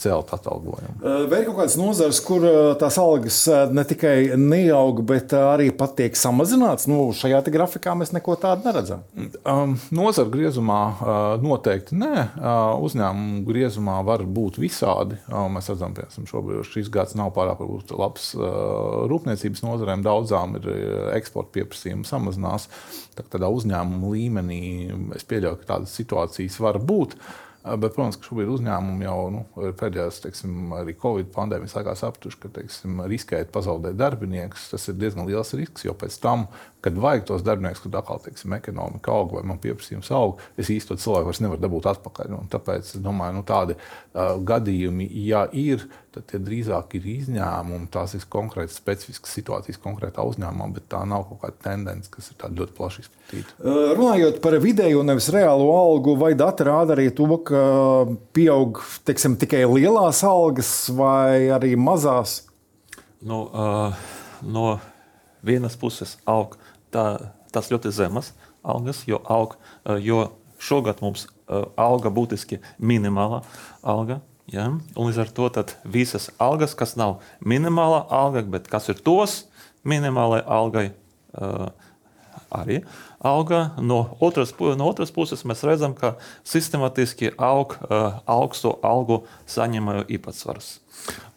celt 0.00 0.32
atalgojumu. 0.34 0.96
Vai 1.30 1.38
ir 1.40 1.46
kaut 1.46 1.60
kādas 1.60 1.76
nozares, 1.78 2.18
kur 2.24 2.42
tās 2.80 2.96
algas 2.98 3.36
ne 3.70 3.84
tikai 3.86 4.34
neaug, 4.40 5.04
bet 5.06 5.30
arī 5.38 5.68
pat 5.76 5.94
tiek 6.00 6.18
samazināts? 6.18 6.88
Nu, 6.90 7.12
šajā 7.14 7.44
grafikā 7.54 7.94
mēs 7.94 8.10
neko 8.16 8.34
tādu 8.42 8.66
neredzam. 8.66 9.04
Um, 9.46 9.76
Nozara 9.94 10.32
griezumā 10.32 10.80
uh, 10.90 11.20
noteikti 11.42 11.94
nē. 12.00 12.10
Uh, 12.34 12.82
uzņēmumu 12.84 13.44
griezumā 13.46 14.00
var 14.06 14.26
būt 14.26 14.58
visādi. 14.62 15.20
Uh, 15.30 15.46
mēs 15.54 15.70
redzam, 15.70 15.94
ka 15.94 16.08
šis 16.72 16.90
gads 16.92 17.14
nav 17.18 17.30
pārāk 17.38 17.62
labs 17.94 18.32
uh, 18.34 19.04
rūpniecības 19.10 19.62
nozarēm 19.64 20.04
daudzām 20.04 20.58
ir 20.58 20.68
eh, 20.72 20.92
eksporta 21.18 21.54
pieprasījuma 21.58 22.08
samazinās. 22.08 22.68
Tā 23.14 23.24
tādā 23.30 23.50
uzņēmuma 23.54 24.12
līmenī 24.14 24.60
es 25.16 25.26
pieļauju, 25.28 25.60
ka 25.62 25.74
tādas 25.74 25.94
situācijas 25.98 26.58
var 26.62 26.80
būt. 26.82 27.16
Eh, 27.16 27.43
bet, 27.64 27.94
protams, 27.94 28.18
ka 28.20 28.28
šobrīd 28.28 28.50
uzņēmumi 28.54 29.06
jau 29.06 29.18
nu, 29.32 29.42
pēdējās, 29.80 30.20
teiksim, 30.26 30.74
arī 30.76 30.92
Covid 31.00 31.30
pandēmijas 31.32 31.76
laikā 31.78 31.94
sapratuši, 31.96 32.40
ka 32.42 32.50
teiksim, 32.58 33.00
riskēt 33.08 33.52
pazaudēt 33.54 33.96
darbiniekus, 34.00 34.68
tas 34.74 34.84
ir 34.92 34.98
diezgan 35.00 35.28
liels 35.28 35.54
risks. 35.56 35.86
Jo 35.86 35.96
pēc 35.96 36.18
tam 36.20 36.48
kad 36.84 36.98
vajag 37.00 37.24
tos 37.30 37.44
darbiniekus, 37.44 37.80
kad 37.86 37.94
atkal 37.96 38.20
teiksim, 38.20 38.52
ekonomika 38.58 39.12
aug 39.14 39.32
vai 39.38 39.42
man 39.48 39.60
pieprasījums 39.62 40.10
aug, 40.12 40.42
es 40.60 40.68
īstenībā 40.68 41.00
cilvēku 41.00 41.30
vairs 41.30 41.40
nevaru 41.40 41.62
dabūt 41.62 41.88
atpakaļ. 41.94 42.34
Un 42.36 42.50
tāpēc 42.52 42.90
es 42.90 43.02
domāju, 43.04 43.38
nu, 43.38 43.44
tādi 43.48 43.76
uh, 43.78 44.34
gadījumi, 44.44 45.06
ja 45.24 45.46
ir, 45.56 45.86
tad 46.12 46.28
tie 46.28 46.40
drīzāk 46.44 46.98
ir 46.98 47.08
izņēmumi. 47.14 47.88
Tās 47.94 48.12
ir 48.18 48.26
konkrētas 48.30 48.76
specifiskas 48.82 49.32
situācijas 49.38 49.80
konkrētā 49.82 50.26
uzņēmumā, 50.28 50.68
bet 50.76 50.88
tā 50.92 51.00
nav 51.08 51.24
kaut 51.30 51.40
kāda 51.46 51.70
tendence, 51.70 52.12
kas 52.12 52.28
ir 52.30 52.44
ļoti 52.60 52.76
plaši 52.76 53.04
izplatīta. 53.06 53.56
Runājot 53.98 54.40
par 54.44 54.58
vidēju, 54.62 55.02
nevis 55.08 55.30
reālo 55.32 55.70
algu, 55.78 56.18
vai 56.20 56.34
dati 56.38 56.68
rāda 56.68 56.98
arī 56.98 57.08
to, 57.16 57.30
ka 57.48 57.62
pieaug 58.36 58.82
teiksim, 59.08 59.38
tikai 59.40 59.64
lielās 59.72 60.20
algas 60.28 60.74
vai 60.92 61.48
arī 61.54 61.72
mazās? 61.80 62.42
Nu, 63.24 63.46
uh, 63.48 64.04
no 64.44 64.74
vienas 65.44 65.76
puses 65.80 66.18
aug 66.28 66.58
tā, 66.94 67.06
tas 67.54 67.70
ļoti 67.72 67.92
zemas 67.94 68.32
algas, 68.64 69.04
jo, 69.08 69.20
aug, 69.30 69.56
eh, 69.84 70.00
jo 70.04 70.28
šogad 70.62 71.02
mums 71.04 71.26
eh, 71.26 71.64
alga 71.76 72.12
būtiski 72.14 72.60
minimāla 72.78 73.42
alga. 73.82 74.20
Ja? 74.50 74.68
Un 74.70 75.08
līdz 75.08 75.22
ar 75.24 75.32
to 75.32 75.48
visas 75.88 76.30
algas, 76.38 76.76
kas 76.76 76.96
nav 77.00 77.20
minimāla 77.40 78.04
alga, 78.12 78.42
bet 78.42 78.68
kas 78.72 78.88
ir 78.92 79.00
tos 79.00 79.44
minimālai 79.84 80.42
algai, 80.48 80.90
uh, 81.36 81.68
arī 82.54 82.82
auga. 83.24 83.70
No 83.80 84.16
otras, 84.20 84.52
no 84.60 84.88
otras 84.88 85.12
puses 85.14 85.44
mēs 85.48 85.64
redzam, 85.66 85.96
ka 85.96 86.14
sistemātiski 86.46 87.32
aug 87.40 87.76
uh, 87.80 88.20
augstu 88.28 88.76
algu 88.84 89.24
saņēmēju 89.50 90.08
īpatsvars. 90.18 90.74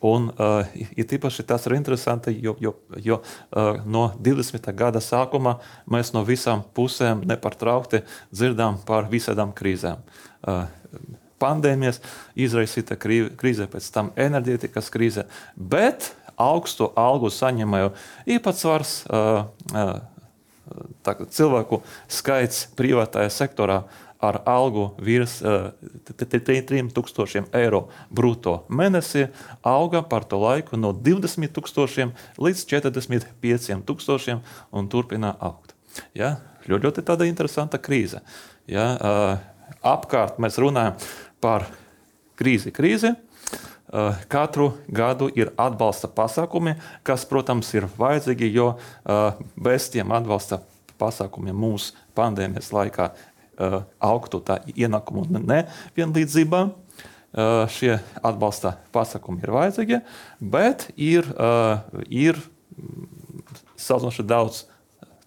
Un, 0.05 0.29
uh, 0.37 0.67
ir 0.95 1.13
īpaši 1.17 1.45
tas 1.47 1.65
ir 1.65 1.77
interesanti, 1.77 2.35
jo, 2.43 2.55
jo, 2.61 2.75
jo 3.03 3.21
uh, 3.21 3.79
no 3.85 4.09
20. 4.21 4.69
gada 4.77 5.01
sākuma 5.01 5.57
mēs 5.89 6.13
no 6.13 6.21
visām 6.27 6.61
pusēm 6.77 7.23
nepārtraukti 7.27 8.03
dzirdām 8.31 8.83
par 8.85 9.09
visādām 9.11 9.55
krīzēm. 9.57 10.03
Uh, 10.43 10.67
pandēmijas 11.41 12.01
izraisīta 12.37 12.97
krīze, 12.99 13.67
pēc 13.71 13.89
tam 13.93 14.11
enerģētikas 14.17 14.91
krīze, 14.93 15.25
bet 15.55 16.11
augstu 16.37 16.91
algu 16.97 17.31
saņēmēju 17.33 17.91
īpatsvars, 18.37 18.93
uh, 19.09 19.47
uh, 19.73 20.16
cilvēku 21.31 21.81
skaits 22.11 22.67
privātajā 22.77 23.31
sektorā 23.31 23.83
ar 24.19 24.41
algu 24.49 24.95
virs 25.03 25.41
uh, 25.45 25.69
eh, 26.19 26.25
3000 26.25 27.51
eiro 27.53 27.83
brutto 28.09 28.63
mēnesī 28.69 29.27
auga 29.61 30.01
par 30.01 30.25
to 30.25 30.39
laiku 30.41 30.77
no 30.77 30.91
20,000 30.93 32.11
līdz 32.41 32.65
45,000 32.65 34.39
un 34.71 34.89
turpina 34.89 35.35
augt. 35.39 35.75
Ja? 36.17 36.37
Ļoti 36.67 37.05
tāda 37.05 37.27
interesanta 37.29 37.77
krīze. 37.79 38.19
Ja? 38.67 38.89
Uh, 38.97 39.37
apkārt 39.85 40.41
mēs 40.41 40.57
runājam 40.59 40.97
par 41.41 41.69
krīzi, 42.37 42.73
krīzi. 42.73 43.13
Uh, 43.87 44.17
katru 44.27 44.73
gadu 44.91 45.29
ir 45.31 45.53
atbalsta 45.55 46.09
pasākumi, 46.11 46.75
kas, 47.07 47.23
protams, 47.29 47.69
ir 47.77 47.87
vajadzīgi, 47.97 48.51
jo 48.51 48.73
uh, 48.75 49.39
bez 49.55 49.87
tiem 49.93 50.11
atbalsta 50.11 50.59
pasākumiem 50.99 51.55
mūsu 51.55 51.95
pandēmijas 52.17 52.73
laikā 52.75 53.11
Uh, 53.57 53.79
augtu 53.97 54.37
tā 54.45 54.59
ienākumu 54.69 55.23
nevienlīdzībā. 55.33 56.59
Šie 57.73 57.95
atbalsta 58.25 58.75
pasākumi 58.93 59.41
ir 59.43 59.51
vajadzīgi, 59.53 59.97
bet 60.53 60.85
ir, 60.95 61.27
ir 62.07 62.37
salīdzinoši 63.77 64.25
daudz 64.25 64.61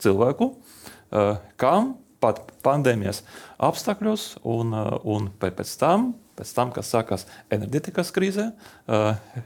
cilvēku, 0.03 0.49
kam 1.61 1.93
pat 2.23 2.41
pandēmijas 2.65 3.21
apstākļos 3.63 4.25
un, 4.49 4.73
un 5.05 5.29
pēc 5.43 5.75
tam, 5.83 6.09
pēc 6.41 6.55
tam, 6.57 6.73
kas 6.75 6.89
sākās 6.91 7.27
enerģetikas 7.53 8.11
krīzē, 8.17 8.49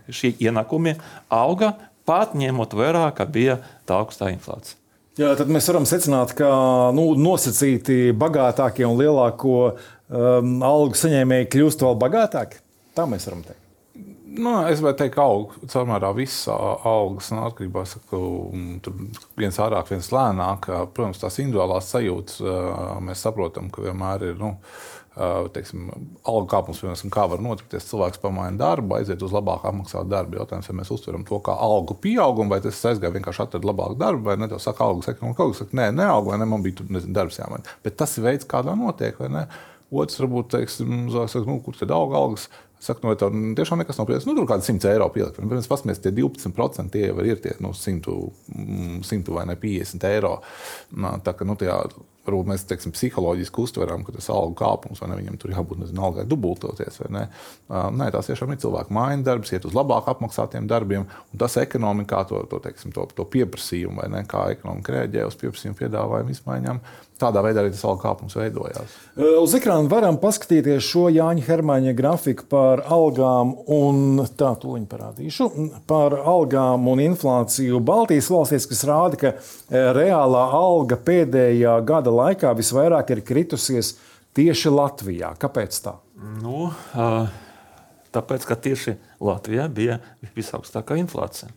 šie 0.09 0.33
ienākumi 0.47 0.95
auga 1.35 1.75
pat 2.07 2.37
ņemot 2.39 2.77
vērā, 2.79 3.09
ka 3.17 3.27
bija 3.27 3.59
tā 3.89 3.99
augstā 3.99 4.31
inflācija. 4.33 4.79
Jā, 5.15 5.31
tad 5.39 5.51
mēs 5.53 5.69
varam 5.71 5.85
secināt, 5.87 6.33
ka 6.35 6.49
nu, 6.97 7.13
nosacīti 7.15 8.15
bagātākie 8.19 8.87
un 8.89 8.97
lielāko 8.99 9.59
um, 9.71 10.57
algu 10.67 10.99
saņēmēji 10.99 11.53
kļūst 11.53 11.85
vēl 11.87 12.01
bagātāki. 12.03 12.59
Tā 12.99 13.07
mēs 13.11 13.29
varam 13.31 13.45
teikt. 13.47 13.64
Nu, 14.35 14.53
es 14.67 14.81
gribēju 14.81 14.97
teikt, 14.99 15.15
ka 15.15 15.25
aug 15.29 15.53
caurmērā 15.71 16.09
visas 16.17 16.49
algas 16.51 17.29
un 17.31 17.43
atkarībā 17.45 17.85
no 17.87 18.81
tā, 18.83 18.93
viens 19.39 19.59
ārāk, 19.63 19.93
viens 19.93 20.11
lēnāk. 20.11 20.67
Protams, 20.97 21.21
tās 21.23 21.39
individuālās 21.39 21.93
sajūtas 21.93 22.41
mēs 23.07 23.23
saprotam, 23.23 23.71
ka 23.71 23.85
vienmēr 23.85 24.25
ir. 24.33 24.35
Nu, 24.41 24.57
teiksim, 25.55 25.87
algu 26.27 26.49
kāpums, 26.51 26.81
piemēram, 26.83 27.13
kā 27.15 27.29
var 27.31 27.43
notikties. 27.47 27.87
Cilvēks 27.93 28.19
pamaina 28.25 28.59
darbu, 28.59 28.97
aiziet 28.97 29.23
uz 29.23 29.31
labāk 29.37 29.69
apmaksātu 29.71 30.11
darbu. 30.11 30.41
Jautājums, 30.41 30.67
vai 30.73 30.81
mēs 30.81 30.91
uztveram 30.97 31.23
to 31.29 31.39
kā 31.47 31.55
algu 31.69 31.95
pieaugumu, 32.03 32.51
vai 32.51 32.59
tas 32.65 32.83
aizgāja 32.91 33.15
vienkārši 33.15 33.45
atrast 33.47 33.69
labāku 33.71 33.95
darbu, 34.01 34.27
vai 34.33 34.39
ne? 34.41 34.51
Tev 34.51 34.59
saka, 34.65 34.89
algas 34.89 35.13
ekonomika, 35.15 35.39
kaut 35.45 35.55
kas 35.55 35.63
saka, 35.63 35.79
nē, 35.79 35.93
neaug, 36.01 36.27
vai 36.33 36.41
ne? 36.43 36.51
Man 36.51 36.67
bija 36.67 36.81
tur 36.81 36.91
nezinu, 36.91 37.15
darbs 37.15 37.39
jāmaina. 37.39 37.79
Bet 37.87 38.01
tas 38.03 38.19
ir 38.19 38.27
veids, 38.27 38.51
kādā 38.51 38.75
notiek, 38.79 39.15
vai 39.23 39.31
ne? 39.31 39.47
Otrs, 39.95 40.19
varbūt, 40.19 40.51
teiksim, 40.57 41.05
saka, 41.15 41.47
nu, 41.47 41.61
kur 41.63 41.79
tad 41.79 41.95
aug 41.95 42.19
algas? 42.19 42.49
Saka, 42.83 43.01
nu, 43.05 43.15
tā 43.19 43.31
tiešām 43.59 43.81
nekas 43.81 44.01
nav 44.01 44.09
pieejams. 44.09 44.27
Nu, 44.29 44.35
tur 44.37 44.49
kādi 44.49 44.67
100 44.67 44.91
eiro 44.91 45.07
pielikt. 45.15 45.39
Pirms 45.41 45.71
paskatīties, 45.71 46.03
tie 46.05 46.15
12% 46.17 46.93
tie 46.93 47.07
jau 47.07 47.23
ir 47.25 47.39
tie 47.45 47.55
nu, 47.65 47.73
100, 47.77 48.17
100 49.09 49.37
vai 49.37 49.47
ne 49.49 49.57
50 49.61 50.09
eiro. 50.11 50.35
Tā 51.25 51.37
kā 51.39 51.49
nu, 51.49 51.57
tajā 51.61 51.79
varbūt 52.25 52.49
mēs 52.49 52.65
teiksim, 52.69 52.93
psiholoģiski 52.95 53.61
uztveram, 53.61 54.05
ka 54.05 54.15
tas 54.17 54.31
algu 54.33 54.57
kāpums 54.59 55.03
vai 55.03 55.11
ne, 55.11 55.19
viņam 55.21 55.39
tur 55.41 55.53
jābūt 55.55 55.83
nezinu, 55.83 56.03
algai 56.07 56.27
dubultoties. 56.29 57.01
Nē, 57.13 57.25
nē, 57.69 58.11
tās 58.15 58.31
tiešām 58.31 58.55
ir 58.55 58.61
cilvēku 58.65 58.95
mājas 58.95 59.25
darbs, 59.27 59.53
iet 59.53 59.67
uz 59.69 59.77
labāk 59.77 60.09
apmaksātiem 60.13 60.69
darbiem, 60.71 61.05
un 61.05 61.41
tas 61.41 61.59
ekonomikā 61.61 62.25
to, 62.31 62.41
to, 62.51 62.61
teiksim, 62.65 62.95
to, 62.97 63.07
to 63.17 63.27
pieprasījumu, 63.29 64.01
vai 64.03 64.11
ne, 64.13 64.25
kā 64.29 64.47
ekonomika 64.57 64.97
rēģē 64.99 65.27
uz 65.29 65.37
pieprasījumu 65.41 65.81
piedāvājumu 65.83 66.35
izmaiņām. 66.35 66.81
Tādā 67.21 67.45
veidā 67.47 67.63
arī 67.63 67.71
tas 67.71 67.85
algu 67.87 68.03
kāpums 68.03 68.35
veidojās. 68.35 68.95
Uz 69.39 69.53
ekrāna 69.55 69.87
varam 69.91 70.17
paskatīties 70.19 70.83
šo 70.83 71.07
Jāņa 71.15 71.45
Hermaņa 71.47 71.93
grafiku 71.95 72.49
par 72.51 72.64
algām 72.93 73.53
un 73.71 74.23
tā 74.39 74.51
tūlīt 74.61 74.87
parādīšu. 74.91 75.49
Par 75.91 76.17
algām 76.21 76.89
un 76.91 77.03
inflāciju 77.05 77.81
Baltijas 77.85 78.31
valstīs, 78.33 78.67
kas 78.71 78.85
rāda, 78.89 79.21
ka 79.21 79.33
reālā 79.97 80.45
alga 80.59 80.99
pēdējā 81.01 81.77
gada 81.87 82.13
laikā 82.15 82.53
visvairāk 82.59 83.15
ir 83.15 83.23
kritusies 83.27 83.95
tieši 84.37 84.73
Latvijā. 84.75 85.35
Kāpēc 85.41 85.81
tā? 85.85 85.97
Nu, 86.43 86.71
tāpēc, 88.15 88.47
ka 88.49 88.59
tieši 88.67 88.97
Latvijā 89.25 89.69
bija 89.73 90.01
visaugstākā 90.37 90.99
inflācija. 91.03 91.51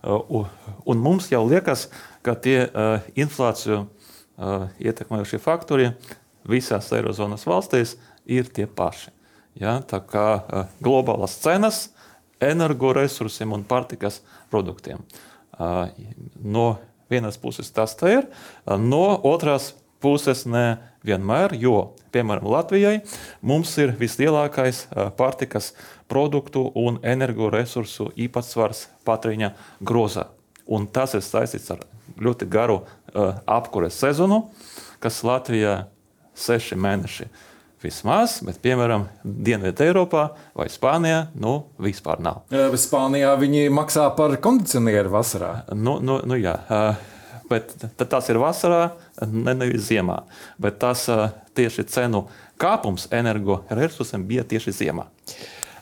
Un 0.00 1.00
mums 1.02 1.28
jau 1.32 1.42
liekas, 1.48 1.88
ka 2.24 2.36
tie 2.38 2.64
inflāciju 3.18 3.84
ietekmējošie 4.80 5.40
faktori 5.42 5.90
visās 6.48 6.88
Eirozonas 6.96 7.44
valstīs 7.48 7.98
ir 8.24 8.48
tie 8.48 8.64
paši. 8.64 9.10
Ja, 9.60 9.80
tā 9.84 10.00
kā 10.00 10.26
uh, 10.40 10.68
globālas 10.80 11.36
cenas 11.42 11.90
energoresursiem 12.40 13.52
un 13.52 13.64
pārtikas 13.68 14.22
produktiem. 14.52 15.02
Uh, 15.52 15.90
no 16.40 16.78
vienas 17.12 17.36
puses 17.36 17.68
tas 17.70 17.92
ir, 18.08 18.24
uh, 18.24 18.78
no 18.80 19.20
otras 19.28 19.74
puses 20.00 20.46
ne 20.48 20.80
vienmēr, 21.04 21.52
jo, 21.60 21.92
piemēram, 22.12 22.48
Latvijai 22.48 23.02
mums 23.44 23.74
ir 23.80 23.92
vislielākais 24.00 24.86
pārtikas 25.16 25.74
produktu 26.08 26.64
un 26.74 26.96
energoresursu 27.04 28.08
īpatsvars 28.16 28.86
patēriņa 29.04 29.52
grozā. 29.84 30.30
Un 30.64 30.88
tas 30.88 31.12
ir 31.16 31.24
saistīts 31.24 31.68
ar 31.72 31.84
ļoti 32.16 32.48
garu 32.48 32.80
uh, 32.80 33.36
apkures 33.44 34.00
sezonu, 34.00 34.46
kas 35.04 35.20
Latvijā 35.24 35.82
ir 35.82 35.88
seši 36.40 36.78
mēneši. 36.80 37.28
Vismaz, 37.80 38.42
bet, 38.44 38.58
piemēram, 38.60 39.06
Dienvidē 39.24 39.86
Eiropā 39.88 40.26
vai 40.52 40.66
Spānijā, 40.68 41.30
nu, 41.40 41.54
vispār 41.80 42.20
nav. 42.20 42.42
Spānijā 42.76 43.30
viņi 43.40 43.70
maksā 43.72 44.04
par 44.18 44.34
kondicionieru 44.44 45.14
vasarā. 45.14 45.52
Nu, 45.72 45.94
nu, 46.04 46.18
nu 46.28 46.36
jā, 46.36 46.58
bet 47.48 47.72
tas 47.96 48.28
ir 48.28 48.40
vasarā, 48.42 48.82
ne 49.24 49.56
nevis 49.56 49.88
ziemā. 49.88 50.18
Bet 50.60 50.76
tas 50.84 51.06
tieši 51.56 51.86
cenu 51.88 52.26
kāpums 52.60 53.08
energoresursiem 53.16 54.28
bija 54.28 54.44
tieši 54.44 54.76
ziemā. 54.82 55.08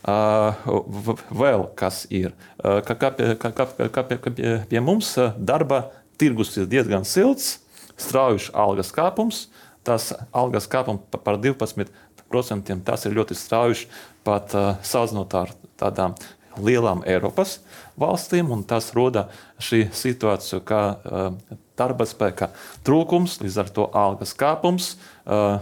Vēl 0.07 1.69
kas 1.83 2.05
ir, 2.15 2.31
ka, 2.63 2.95
ka, 2.95 3.11
ka, 3.11 3.51
ka, 3.51 3.71
ka, 3.91 4.07
ka 4.07 4.37
pie 4.71 4.85
mums 4.87 5.17
darba 5.35 5.89
tirgus 6.19 6.55
ir 6.63 6.71
diezgan 6.71 7.03
silts, 7.03 7.57
strauji 7.99 8.53
algas 8.55 8.95
kāpums 8.95 9.49
tas 9.87 10.13
algas 10.33 10.69
kāpums 10.71 11.05
par 11.13 11.39
12%. 11.41 12.81
Tas 12.85 13.07
ir 13.07 13.17
ļoti 13.17 13.37
strauji 13.39 13.87
pat 14.27 14.53
uh, 14.57 14.75
salīdzinot 14.85 15.39
ar 15.39 15.55
tādām 15.81 16.17
lielām 16.65 17.05
Eiropas 17.07 17.59
valstīm, 17.99 18.51
un 18.55 18.65
tas 18.67 18.91
rada 18.97 19.29
šī 19.63 19.87
situācija, 19.95 20.61
ka 20.67 20.81
uh, 20.83 21.59
darba 21.79 22.07
spēka 22.09 22.51
trūkums, 22.87 23.39
līdz 23.43 23.59
ar 23.63 23.71
to 23.75 23.87
algas 23.97 24.35
kāpums, 24.39 24.97
uh, 25.25 25.61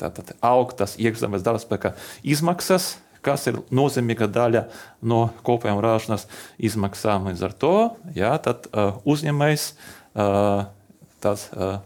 tātad 0.00 0.34
augtas 0.44 0.96
iekšzemes 1.00 1.44
darba 1.44 1.62
spēka 1.62 1.94
izmaksas, 2.22 2.94
kas 3.24 3.46
ir 3.48 3.60
nozīmīga 3.72 4.28
daļa 4.28 4.66
no 5.08 5.26
kopējām 5.46 5.80
ražošanas 5.82 6.26
izmaksām. 6.60 7.30
Līdz 7.30 7.44
ar 7.48 7.54
to 7.56 7.74
jā, 8.16 8.34
tad, 8.44 8.68
uh, 8.72 8.98
uzņēmējs 9.08 9.70
uh, 9.72 10.66
tas. 11.24 11.48
Uh, 11.52 11.80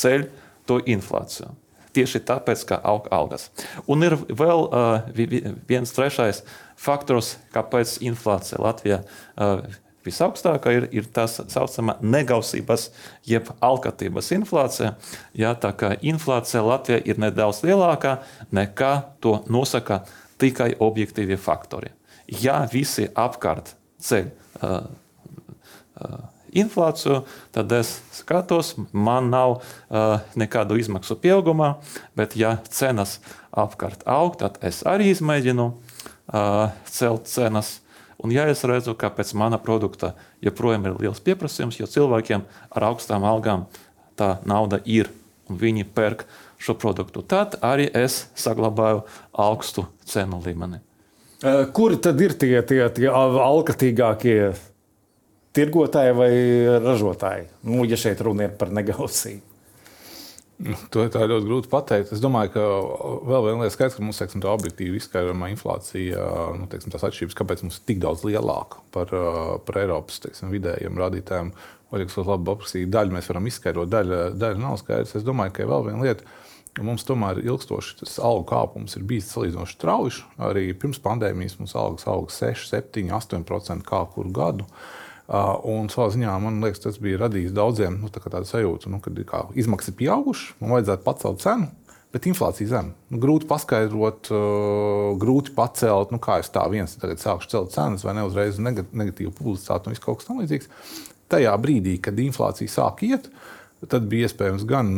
ceļ 0.00 0.26
to 0.68 0.80
inflāciju. 0.88 1.52
Tieši 1.90 2.20
tāpēc, 2.22 2.62
ka 2.68 2.78
aug 2.86 3.08
algas. 3.10 3.48
Un 3.90 4.06
ir 4.06 4.14
vēl 4.14 4.66
uh, 4.68 5.08
viens 5.66 5.90
trešais 5.90 6.44
faktors, 6.78 7.34
kāpēc 7.54 7.96
inflācija 8.06 8.60
Latvijā 8.62 9.00
uh, 9.02 9.64
visaugstākā 10.06 10.72
ir, 10.76 10.86
ir 10.94 11.08
tā 11.12 11.26
saucamā 11.28 11.96
negausības, 12.00 12.88
jeb 13.26 13.50
alkatības 13.64 14.30
inflācija. 14.38 14.94
Jā, 15.36 15.52
tā 15.58 15.72
kā 15.76 15.92
inflācija 15.98 16.62
Latvijā 16.64 17.02
ir 17.04 17.20
nedaudz 17.20 17.64
lielākā 17.66 18.20
nekā 18.54 18.92
to 19.20 19.40
nosaka 19.50 20.04
tikai 20.40 20.72
objektīvie 20.80 21.38
faktori. 21.40 21.92
Ja 22.40 22.62
visi 22.70 23.08
apkārt 23.18 23.74
ceļ 24.00 24.30
uh, 24.30 24.76
uh, 26.00 26.20
inflāciju, 26.56 27.22
tad 27.54 27.72
es 27.76 27.98
skatos, 28.14 28.74
man 28.92 29.30
nav 29.32 29.58
uh, 29.58 30.18
nekādu 30.38 30.78
izmaksu 30.80 31.16
pieauguma, 31.20 31.76
bet 32.18 32.36
ja 32.38 32.56
cenas 32.68 33.18
apkārt 33.50 34.02
aug, 34.08 34.36
tad 34.40 34.58
es 34.66 34.82
arī 34.88 35.10
izmēģinu 35.14 35.68
uh, 35.70 36.74
celt 36.90 37.30
cenas. 37.30 37.78
Un 38.20 38.34
ja 38.34 38.44
es 38.52 38.60
redzu, 38.68 38.92
ka 39.00 39.08
pēc 39.14 39.32
mana 39.38 39.56
produkta 39.62 40.12
joprojām 40.44 40.84
ir 40.90 40.98
liels 41.00 41.22
pieprasījums, 41.24 41.78
jo 41.80 41.88
cilvēkiem 41.88 42.44
ar 42.76 42.90
augstām 42.90 43.24
algām 43.24 43.64
tā 44.20 44.36
nauda 44.44 44.82
ir 44.84 45.08
un 45.48 45.58
viņi 45.58 45.88
pērk 45.96 46.26
šo 46.60 46.76
produktu, 46.76 47.24
tad 47.24 47.56
arī 47.64 47.88
es 47.96 48.26
saglabāju 48.38 49.02
augstu 49.32 49.86
cenu 50.04 50.42
līmeni. 50.44 50.82
Kuri 51.72 51.96
tad 52.04 52.20
ir 52.20 52.34
tie, 52.36 52.58
tie, 52.68 52.82
tie 52.92 53.08
alkatīgākie 53.08 54.52
tirgotāji 55.56 56.16
vai 56.16 56.32
ražotāji? 56.82 57.48
Nu, 57.66 57.84
ja 57.88 57.98
šeit 58.00 58.20
runa 58.24 58.48
ir 58.48 58.58
par 58.58 58.72
negausību. 58.74 59.50
Nu, 60.60 60.76
to 60.92 61.06
ir 61.06 61.14
ļoti 61.14 61.46
grūti 61.46 61.70
pateikt. 61.72 62.10
Es 62.12 62.20
domāju, 62.20 62.52
ka 62.52 62.64
vēl 63.24 63.46
viena 63.46 63.62
lieta 63.62 63.72
skaidrs, 63.72 63.96
ka 63.96 64.04
mums 64.04 64.18
teiksim, 64.20 64.42
tā 64.44 64.50
objektīvi 64.52 65.00
izskaidrojama 65.00 65.48
inflācija, 65.54 66.26
nu, 66.58 66.68
teiksim, 66.68 66.92
tās 66.92 67.06
atšķirības, 67.08 67.36
kāpēc 67.38 67.64
mums 67.64 67.78
ir 67.78 67.86
tik 67.88 68.02
daudz 68.02 68.26
lielāka 68.28 68.82
par, 68.92 69.14
par 69.64 69.80
Eiropas 69.80 70.20
teiksim, 70.26 70.52
vidējiem 70.52 71.00
rādītājiem. 71.00 71.54
Oļegs 71.96 72.18
to 72.18 72.26
labi 72.28 72.52
aprakstīja. 72.52 72.92
Daļu 72.92 73.16
mēs 73.16 73.32
varam 73.32 73.48
izskaidrot, 73.48 73.90
daļa, 73.90 74.20
daļa 74.36 74.60
nav 74.60 74.76
skaidrs. 74.82 75.16
Es 75.16 75.26
domāju, 75.26 75.56
ka 75.56 75.70
vēl 75.72 75.88
viena 75.88 76.04
lieta. 76.04 76.28
Mums 76.84 77.08
tomēr 77.08 77.40
ilgstoši 77.42 77.96
tas 78.04 78.18
algu 78.22 78.44
kāpums 78.52 78.94
ir 79.00 79.08
bijis 79.08 79.32
salīdzinoši 79.32 79.74
strauji. 79.74 80.20
Arī 80.44 80.68
pirms 80.78 81.00
pandēmijas 81.02 81.56
mums 81.58 81.72
algas 81.74 82.06
auga 82.08 82.30
6, 82.36 82.68
7, 82.76 83.08
8% 83.16 83.88
kā 83.88 84.04
kuru 84.12 84.30
gadu. 84.36 84.68
Uh, 84.68 84.99
un 85.30 85.90
savā 85.92 86.08
ziņā 86.10 86.32
man 86.42 86.58
liekas, 86.64 86.82
tas 86.82 86.96
bija 87.02 87.20
radījis 87.24 87.54
daudziem 87.54 88.00
nu, 88.02 88.10
tā 88.10 88.22
tādu 88.24 88.48
sajūtu, 88.48 88.90
nu, 88.90 88.98
ka 89.00 89.44
izmaksas 89.58 89.92
ir 89.92 89.98
pieaugušas, 90.00 90.56
man 90.62 90.74
vajadzētu 90.76 91.06
pacelt 91.06 91.44
cenu. 91.44 91.68
Bet 92.10 92.26
inflācija 92.26 92.66
zem. 92.66 92.88
Nu, 93.06 93.20
grūti 93.22 93.46
paskaidrot, 93.46 94.32
uh, 94.34 95.12
grūti 95.22 95.52
pacelt, 95.54 96.10
nu, 96.10 96.18
kā 96.18 96.40
es 96.42 96.50
tā 96.50 96.64
viens 96.72 96.96
tagad 96.98 97.22
sākšu 97.22 97.52
celt 97.52 97.70
cenas, 97.70 98.02
vai 98.02 98.16
ne 98.18 98.24
uzreiz 98.26 98.58
negatīvu 98.58 99.30
publicitāti 99.36 99.86
un 99.86 99.94
viss 99.94 100.02
kaut 100.02 100.18
kas 100.18 100.26
tamlīdzīgs. 100.26 100.66
Tajā 101.30 101.52
brīdī, 101.62 101.94
kad 102.02 102.18
inflācija 102.18 102.72
sāk 102.72 103.04
iet, 103.06 103.30
tad 103.86 104.10
bija 104.10 104.26
iespējams 104.26 104.66
gan 104.66 104.90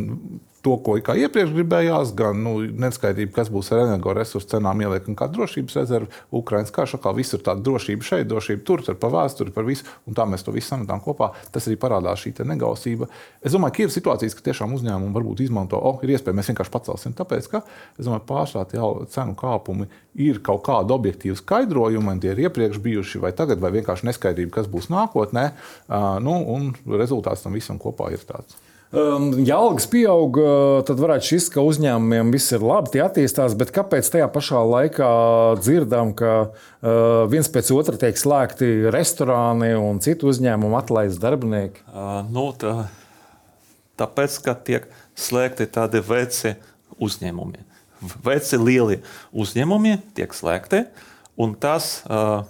to, 0.63 0.77
ko 0.79 0.95
iepriekš 0.95 1.51
gribējās, 1.57 2.13
gan 2.15 2.39
nu, 2.45 2.53
neskaidrība, 2.63 3.33
kas 3.35 3.49
būs 3.51 3.73
ar 3.73 3.83
energoresursu 3.83 4.47
cenām, 4.55 4.79
ieliekam 4.85 5.17
kā 5.19 5.27
drošības 5.31 5.75
rezervi. 5.81 6.07
Ukraiņas 6.31 6.71
karš 6.73 6.95
kā 7.03 7.11
visur 7.17 7.43
tāda 7.43 7.65
drošība 7.65 8.07
šeit, 8.07 8.29
drošība 8.31 8.63
tur, 8.67 8.83
tur 8.85 8.97
par 9.01 9.11
vēsturi, 9.13 9.51
par 9.55 9.67
visu, 9.67 9.83
un 10.07 10.15
tā 10.15 10.25
mēs 10.29 10.45
to 10.47 10.55
visu 10.55 10.71
sametām 10.71 11.03
kopā. 11.03 11.33
Tas 11.51 11.67
arī 11.67 11.75
parādās 11.81 12.23
šī 12.23 12.33
negausība. 12.47 13.09
Es 13.43 13.55
domāju, 13.55 13.75
ka 13.75 13.83
ir 13.83 13.93
situācijas, 13.93 14.37
ka 14.39 14.47
tiešām 14.47 14.75
uzņēmumi 14.77 15.15
varbūt 15.17 15.43
izmanto, 15.43 15.79
oh, 15.79 15.99
ir 16.05 16.15
iespēja, 16.15 16.37
mēs 16.39 16.53
vienkārši 16.53 16.73
pacelsim. 16.73 17.17
Tāpēc, 17.19 17.51
ka 17.51 17.63
domāju, 17.99 18.25
pārsvarā 18.31 18.69
tie 18.71 18.81
cenu 19.11 19.35
kāpumi 19.39 19.91
ir 20.23 20.39
kaut 20.45 20.63
kāda 20.67 20.95
objektīva 20.95 21.35
skaidrojuma, 21.39 22.15
tie 22.23 22.31
ir 22.31 22.45
iepriekš 22.47 22.79
bijuši, 22.83 23.23
vai 23.23 23.35
tagad, 23.35 23.59
vai 23.63 23.73
vienkārši 23.75 24.07
neskaidrība, 24.07 24.61
kas 24.61 24.71
būs 24.71 24.91
nākotnē. 24.93 25.49
Uh, 25.89 26.13
nu, 26.23 26.39
un 26.55 26.71
rezultāts 26.99 27.43
tam 27.43 27.57
visam 27.57 27.81
kopā 27.81 28.13
ir 28.13 28.23
tāds. 28.29 28.62
Um, 28.93 29.31
ja 29.41 29.55
algas 29.57 29.87
pieaug, 29.89 30.37
tad 30.85 30.99
varētu 31.01 31.25
šis, 31.31 31.47
ka 31.49 31.63
uzņēmumiem 31.65 32.29
viss 32.35 32.53
ir 32.53 32.61
labi, 32.61 32.91
tie 32.93 32.99
attīstās, 33.01 33.55
bet 33.57 33.71
kāpēc 33.73 34.05
tajā 34.13 34.27
pašā 34.29 34.59
laikā 34.69 35.07
dzirdam, 35.57 36.11
ka 36.13 36.33
uh, 36.43 37.23
viens 37.31 37.49
pēc 37.49 37.71
otra 37.73 37.97
tiek 37.97 38.19
slēgti 38.21 38.91
restorāni 38.93 39.71
un 39.79 39.97
citu 40.05 40.29
uzņēmumu 40.29 40.77
atlaist 40.77 41.17
darbinieki? 41.23 41.81
Uh, 41.89 42.19
nu, 42.29 42.45
tā, 42.53 42.75
tāpēc, 43.97 44.37
ka 44.45 44.53
tiek 44.69 44.85
slēgti 45.17 45.65
tādi 45.73 46.03
veci 46.05 46.53
uzņēmumi. 47.01 47.65
Veci 48.21 48.61
lieli 48.61 48.99
uzņēmumi 49.33 49.95
tiek 50.13 50.37
slēgti, 50.37 50.83
un 51.41 51.57
tas 51.57 52.03
uh, 52.05 52.45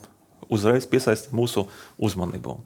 uzreiz 0.52 0.92
piesaista 0.92 1.32
mūsu 1.32 1.70
uzmanību. 2.04 2.60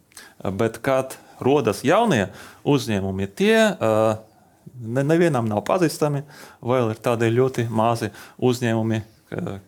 Bet 0.58 0.82
kad 0.82 1.20
rodas 1.44 1.84
jaunie 1.86 2.28
uzņēmumi, 2.68 3.28
tie 3.38 3.58
ne, 3.78 5.04
nevienam 5.04 5.48
nav 5.50 5.64
pazīstami, 5.68 6.24
vēl 6.62 6.94
ir 6.94 7.04
tādi 7.04 7.30
ļoti 7.34 7.68
mazi 7.70 8.12
uzņēmumi, 8.44 9.02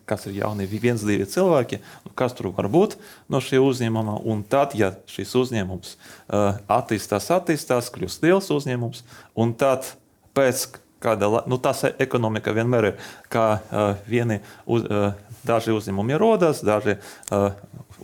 kas 0.08 0.24
ir 0.28 0.38
jauni, 0.38 0.64
viens, 0.70 1.02
divi 1.04 1.26
cilvēki, 1.28 1.80
nu, 2.06 2.12
kas 2.16 2.32
tur 2.36 2.48
var 2.56 2.70
būt 2.72 2.96
no 3.28 3.42
šī 3.44 3.60
uzņēmuma. 3.60 4.20
Un 4.24 4.44
tad, 4.48 4.76
ja 4.78 4.94
šis 5.10 5.34
uzņēmums 5.36 5.96
attīstās, 6.64 7.28
attīstās, 7.36 7.90
kļūst 7.92 8.24
liels 8.24 8.48
uzņēmums, 8.54 9.04
un 9.36 9.52
tad 9.60 9.92
pēc 10.36 10.70
kāda, 11.00 11.30
nu, 11.48 11.58
tas 11.60 11.84
ekonomika 11.90 12.54
vienmēr 12.56 12.92
ir, 12.92 13.10
kā 13.32 13.46
uh, 13.56 13.92
vieni 14.08 14.40
uz, 14.68 14.84
uh, 14.84 15.12
daži 15.46 15.74
uzņēmumi 15.76 16.18
rodas, 16.20 16.60
daži 16.66 16.96
uh, 16.96 17.50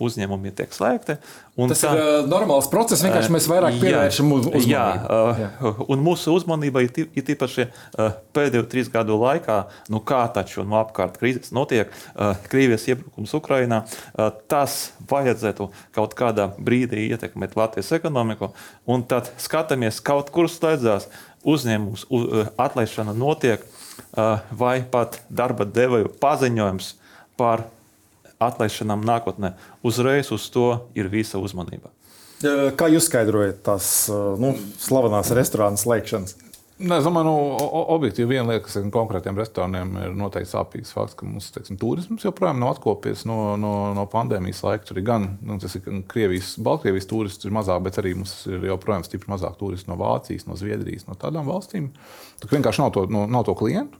uzņēmumi 0.03 0.53
tiek 0.57 0.73
slēgti. 0.75 1.17
Tas 1.57 1.81
tā, 1.81 1.91
ir 1.97 2.27
normāls 2.29 2.67
process, 2.69 3.01
vienkārši 3.05 3.33
mēs 3.33 3.47
vairāk 3.49 3.79
pievēršam 3.81 4.33
uzmanību. 4.35 4.69
Jā, 4.69 4.85
jā, 5.41 5.49
un 5.91 6.03
mūsu 6.05 6.35
uzmanība 6.37 6.83
ir, 6.85 7.07
tīpaši 7.17 7.67
pēdējo 8.37 8.67
trīs 8.69 8.91
gadu 8.93 9.17
laikā, 9.21 9.59
nu 9.93 10.01
kā 10.05 10.21
taču 10.35 10.65
no 10.67 10.79
apkārt 10.81 11.17
krīzes 11.21 11.53
notiek, 11.55 11.93
Krievijas 12.51 12.85
iebrukums 12.91 13.33
Ukrainā, 13.37 13.83
tas 14.51 14.77
vajadzētu 15.09 15.71
kaut 15.97 16.13
kādā 16.17 16.51
brīdī 16.57 17.07
ietekmēt 17.09 17.57
Latvijas 17.57 17.93
ekonomiku, 17.97 18.51
un 18.85 19.05
tad 19.09 19.31
skatāmies, 19.41 20.01
kaut 20.05 20.29
kur 20.35 20.51
slēdzās 20.51 21.09
uzņēmums, 21.47 22.07
atlaišana 22.57 23.17
notiek. 23.17 23.65
vai 24.51 24.83
pat 24.85 25.19
darba 25.29 25.65
devēju 25.65 26.11
paziņojums 26.21 26.91
par 27.37 27.63
atlaišanām 28.43 29.05
nākotnē. 29.07 29.53
Uzreiz 29.85 30.31
uz 30.35 30.49
to 30.53 30.69
ir 30.97 31.09
visa 31.13 31.41
uzmanība. 31.41 31.93
Kā 32.77 32.89
jūs 32.93 33.07
skaidrojat 33.09 33.63
tās 33.65 33.87
nu, 34.37 34.53
slavenās 34.77 35.33
restorāna 35.33 35.79
slēgšanas? 35.81 36.35
Ne, 36.77 36.99
es 36.99 37.07
domāju, 37.07 37.25
nu, 37.25 37.69
objektīvi 37.95 38.35
viena 38.35 38.51
lieta, 38.51 38.67
kas 38.67 38.75
konkrētiem 38.93 39.39
restorāniem 39.39 39.95
ir 39.97 40.11
noteikti 40.13 40.51
sāpīgs 40.51 40.91
fakts, 40.93 41.15
ka 41.17 41.25
mums 41.25 41.47
teiksim, 41.55 41.79
turisms 41.81 42.21
joprojām 42.21 42.59
nav 42.61 42.75
atkopies 42.75 43.23
no, 43.25 43.55
no, 43.57 43.71
no 43.97 44.03
pandēmijas 44.11 44.61
laika. 44.61 44.85
Tur 44.85 44.99
ir 45.01 45.07
gan 45.07 45.25
nu, 45.41 45.57
ir 45.57 46.03
Krievijas, 46.11 46.51
Baltkrievijas 46.61 47.09
turisti 47.09 47.49
ir 47.49 47.55
mazāk, 47.57 47.81
bet 47.87 47.97
arī 47.97 48.13
mums 48.19 48.35
ir 48.45 48.69
joprojām 48.69 49.07
stipri 49.07 49.33
mazāk 49.33 49.57
turisti 49.57 49.89
no 49.89 49.97
Vācijas, 49.97 50.45
no 50.45 50.59
Zviedrijas, 50.59 51.07
no 51.09 51.17
tādām 51.17 51.49
valstīm. 51.49 51.89
Tur 52.43 52.53
vienkārši 52.53 52.83
nav 52.83 52.93
to, 52.93 53.07
no, 53.09 53.25
nav 53.25 53.49
to 53.49 53.57
klientu. 53.57 53.97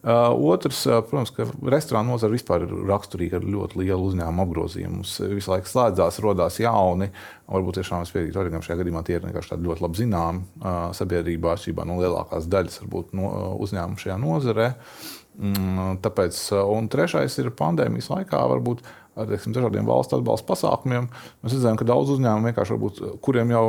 Uh, 0.00 0.32
otrs, 0.48 0.78
uh, 0.88 1.02
protams, 1.04 1.28
ka 1.36 1.44
restorāna 1.68 2.08
nozare 2.14 2.32
vispār 2.32 2.62
ir 2.64 2.70
raksturīga 2.88 3.36
ar 3.36 3.44
ļoti 3.44 3.82
lielu 3.82 4.06
uzņēmumu 4.08 4.44
apgrozījumu. 4.46 5.00
Mums 5.02 5.16
visu 5.34 5.52
laiku 5.52 5.68
slēdzās, 5.68 6.20
radās 6.24 6.56
jauni. 6.62 7.10
Varbūt 7.50 7.80
tiešām 7.80 8.06
es 8.06 8.12
piekrītu 8.14 8.40
Origam, 8.40 8.64
šajā 8.64 8.78
gadījumā 8.80 9.02
tie 9.04 9.18
ir 9.18 9.26
vienkārši 9.26 9.58
ļoti 9.60 9.84
labi 9.84 10.00
zināmi 10.00 10.44
uh, 10.62 10.78
sabiedrībā, 10.96 11.52
atšķirībā 11.52 11.84
no 11.90 11.98
lielākās 12.00 12.48
daļas 12.48 12.80
varbūt, 12.84 13.12
no 13.20 13.32
uzņēmumu 13.66 14.00
šajā 14.00 14.16
nozarē. 14.24 14.70
Mm, 15.40 16.00
tāpēc, 16.04 16.38
un 16.68 16.88
trešais 16.92 17.36
ir 17.40 17.52
pandēmijas 17.56 18.10
laikā, 18.12 18.40
varbūt 18.54 18.80
ar 19.20 19.28
teiksim, 19.28 19.52
dažādiem 19.56 19.88
valsts 19.88 20.16
atbalsta 20.16 20.48
pasākumiem. 20.48 21.10
Mēs 21.42 21.54
redzējām, 21.56 21.78
ka 21.80 21.88
daudz 21.88 22.14
uzņēmumu 22.16 22.50
kuriem 23.24 23.52
jau 23.52 23.66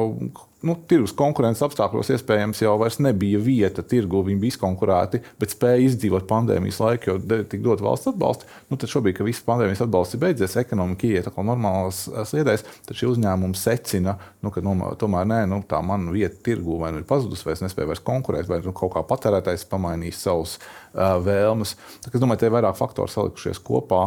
nu, 0.67 0.75
tirgus 0.89 1.13
konkurences 1.17 1.63
apstākļos 1.65 2.11
iespējams 2.15 2.61
jau 2.61 2.75
nebija 3.01 3.39
vieta 3.41 3.83
tirgu, 3.85 4.21
viņi 4.27 4.41
bija 4.41 4.55
izkonkurēti, 4.55 5.21
bet 5.41 5.53
spēja 5.55 5.81
izdzīvot 5.87 6.27
pandēmijas 6.29 6.79
laiku, 6.81 7.11
jo 7.11 7.41
tika 7.49 7.63
dot 7.65 7.81
valsts 7.81 8.11
atbalstu. 8.11 8.49
Nu, 8.69 8.77
tad 8.77 8.91
šobrīd, 8.93 9.17
kad 9.17 9.27
viss 9.27 9.45
pandēmijas 9.47 9.83
atbalsts 9.85 10.17
ir 10.17 10.23
beidzies, 10.23 10.57
ekonomika 10.61 11.09
iet 11.09 11.29
atkal 11.29 11.47
normālās 11.49 12.03
sliedēs, 12.29 12.65
tad 12.87 12.97
šie 12.97 13.09
uzņēmumi 13.11 13.57
secina, 13.57 14.17
nu, 14.41 14.53
ka 14.53 14.63
nu, 14.65 14.75
tomēr 15.01 15.29
nē, 15.31 15.41
nu, 15.51 15.61
tā 15.67 15.81
mana 15.85 16.13
vieta 16.13 16.37
tirgu 16.45 16.77
vai 16.81 16.93
nu 16.93 17.01
ir 17.01 17.09
pazudusi, 17.09 17.47
vai 17.47 17.57
es 17.57 17.65
nespēju 17.65 17.93
vairs 17.93 18.05
konkurēt, 18.05 18.49
vai 18.51 18.61
nu, 18.65 18.75
kaut 18.77 18.93
kā 18.95 19.05
patērētājs 19.09 19.67
pamainīs 19.71 20.21
savus 20.21 20.59
vēlmes. 20.93 21.75
Tā, 22.03 22.11
es 22.13 22.21
domāju, 22.21 22.41
tie 22.41 22.49
ir 22.49 22.55
vairāk 22.55 22.77
faktori 22.79 23.11
salikušies 23.13 23.61
kopā, 23.65 24.01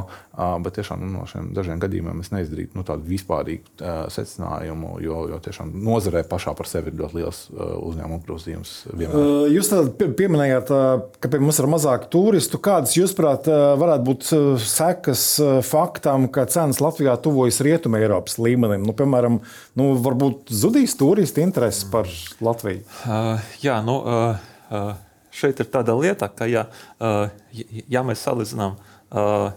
bet 0.64 0.78
tiešām 0.78 1.02
nu, 1.02 1.10
no 1.14 1.26
šiem 1.30 1.52
dažiem 1.56 1.80
gadījumiem 1.82 2.20
es 2.24 2.32
neizdarītu 2.34 2.78
nu, 2.78 2.84
tādu 2.86 3.06
vispārīgu 3.08 3.88
secinājumu, 4.12 4.98
jo, 5.04 5.20
jo 5.32 5.40
tiešām 5.44 5.72
nozarē 5.84 6.24
pašā 6.28 6.54
par 6.58 6.68
sevi 6.70 6.92
ir 6.92 6.98
ļoti 7.00 7.20
liels 7.20 7.40
uzņēmuma 7.54 8.20
apgrozījums. 8.20 8.74
Vienmēr. 8.92 9.48
Jūs 9.54 9.72
pieminējāt, 10.18 10.72
ka 11.20 11.32
pie 11.32 11.40
mums 11.42 11.60
ir 11.62 11.70
mazāk 11.70 12.08
turistu. 12.12 12.60
Kādas, 12.64 12.96
jūsuprāt, 12.98 13.48
varētu 13.80 14.08
būt 14.10 14.28
sekas 14.64 15.26
faktam, 15.66 16.28
ka 16.32 16.46
cenas 16.50 16.82
Latvijā 16.84 17.16
tuvojas 17.22 17.62
Rietumē 17.64 18.02
Eiropas 18.04 18.38
līmenim? 18.42 18.84
Nu, 18.84 18.96
piemēram, 18.96 19.40
nu, 19.78 19.90
varbūt 20.04 20.52
zudīs 20.54 20.96
turistu 21.00 21.44
interesi 21.44 21.88
par 21.92 22.10
Latviju? 22.44 22.84
Uh, 23.04 23.42
jā, 23.62 23.80
nu, 23.84 23.98
uh, 24.00 24.46
uh, 24.70 24.94
šeit 25.34 25.60
ir 25.62 25.70
tāda 25.72 25.96
lieta, 25.98 26.28
ka, 26.30 26.48
ja, 26.50 26.66
uh, 27.02 27.26
ja 27.90 28.04
mēs 28.06 28.22
salīdzinām 28.26 28.76
uh, 28.78 29.48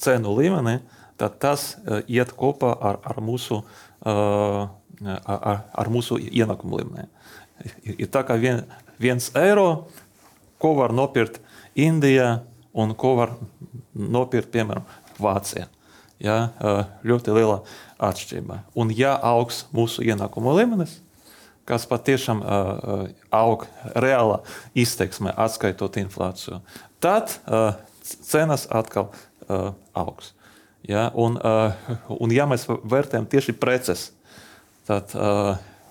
cenu 0.00 0.34
līmeni, 0.36 0.78
tad 1.16 1.38
tas 1.42 1.72
uh, 1.80 2.02
iet 2.06 2.34
kopā 2.36 2.74
ar, 2.76 3.00
ar 3.04 3.22
mūsu 3.24 3.62
uh, 3.62 4.66
ar, 5.04 5.62
ar 5.72 5.90
mūsu 5.92 6.18
ienākumu 6.20 6.80
līmeni. 6.80 7.08
Ir 7.96 8.08
tā 8.12 8.22
kā 8.26 8.36
vien, 8.40 8.62
viens 9.00 9.28
eiro, 9.36 9.88
ko 10.60 10.74
var 10.78 10.94
nopirkt 10.96 11.40
Indijā 11.76 12.40
un 12.76 12.94
ko 12.96 13.14
var 13.18 13.34
nopirkt, 13.92 14.52
piemēram, 14.52 14.84
Vācijā. 15.20 15.66
Ja, 16.20 16.36
ļoti 17.04 17.32
liela 17.36 17.58
atšķirība. 18.00 18.62
Un 18.76 18.92
ja 18.96 19.12
augs 19.20 19.66
mūsu 19.76 20.04
ienākumu 20.04 20.54
līmenis, 20.56 20.94
kas 21.66 21.86
patiešām 21.90 22.42
uh, 22.42 23.06
aug 23.34 23.66
reālā 23.94 24.40
izteiksmē, 24.78 25.34
atskaitot 25.34 25.98
inflāciju, 26.00 26.60
tad 27.02 27.36
uh, 27.46 27.74
cenas 28.02 28.68
atkal 28.70 29.10
uh, 29.10 29.72
augs. 29.94 30.32
Ja, 30.86 31.08
un, 31.18 31.40
uh, 31.42 31.96
un 32.22 32.30
ja 32.30 32.46
mēs 32.46 32.68
vērtējam 32.68 33.26
tieši 33.30 33.56
preces, 33.58 34.10
Tad, 34.86 35.10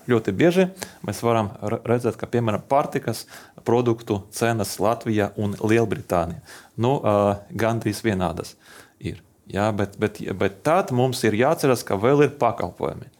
ļoti 0.07 0.31
bieži 0.37 0.69
mēs 1.03 1.19
varam 1.25 1.49
redzēt, 1.61 2.15
ka 2.19 2.29
piemēram 2.31 2.63
pārtikas 2.69 3.25
produktu 3.67 4.21
cenas 4.35 4.77
Latvijā 4.79 5.31
un 5.41 5.57
Lielbritānijā 5.59 6.39
nu, 6.79 6.93
gandrīz 7.51 8.03
vienādas 8.05 8.55
ir. 8.99 9.19
Ja, 9.51 9.67
bet, 9.75 9.99
bet, 10.01 10.21
bet 10.39 10.61
tad 10.65 10.93
mums 10.95 11.19
ir 11.27 11.35
jāatcerās, 11.37 11.83
ka 11.85 11.99
vēl 12.01 12.23
ir 12.25 12.37
pakalpojumi. 12.39 13.11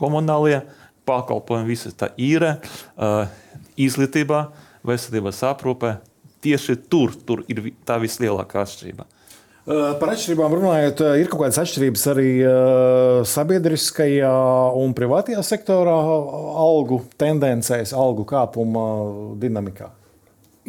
Komunālie 0.00 0.60
pakalpojumi, 1.08 1.68
visa 1.72 1.92
tā 1.96 2.10
īre, 2.20 2.58
izglītībā, 3.80 4.44
veselības 4.86 5.40
aprūpe. 5.48 5.96
Tieši 6.40 6.76
tur, 6.88 7.12
tur 7.28 7.42
ir 7.52 7.66
tā 7.84 7.98
vislielākā 8.00 8.62
atšķirība. 8.64 9.04
Par 10.00 10.08
atšķirībām 10.14 10.54
runājot, 10.56 11.02
ir 11.20 11.28
kaut 11.28 11.42
kādas 11.44 11.60
atšķirības 11.60 12.04
arī 12.14 12.30
sabiedriskajā 13.28 14.32
un 14.80 14.94
privātajā 14.96 15.42
sektorā 15.44 15.98
algu 16.64 17.02
tendencēs, 17.20 17.92
algu 17.92 18.24
kāpuma 18.28 18.84
dinamikā. 19.40 19.92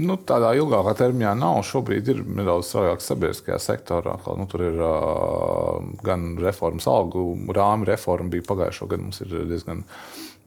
Nu, 0.02 0.18
tādā 0.18 0.54
ilgākā 0.58 0.96
termiņā 0.98 1.36
nav. 1.38 1.60
Šobrīd 1.68 2.10
ir 2.14 2.24
nedaudz 2.26 2.72
straujāk 2.72 3.04
sabiedriskajā 3.06 3.60
sektorā. 3.62 4.18
Nu, 4.40 4.48
tur 4.50 4.66
ir 4.66 4.82
uh, 4.82 5.78
gan 6.06 6.34
reformas, 6.42 6.88
algu 6.90 7.26
rāmju 7.54 7.90
reforma 7.92 8.34
bija 8.34 8.48
pagājušā 8.50 8.90
gada. 8.90 9.06
Mums 9.06 9.24
ir 9.26 9.36
diezgan 9.52 9.86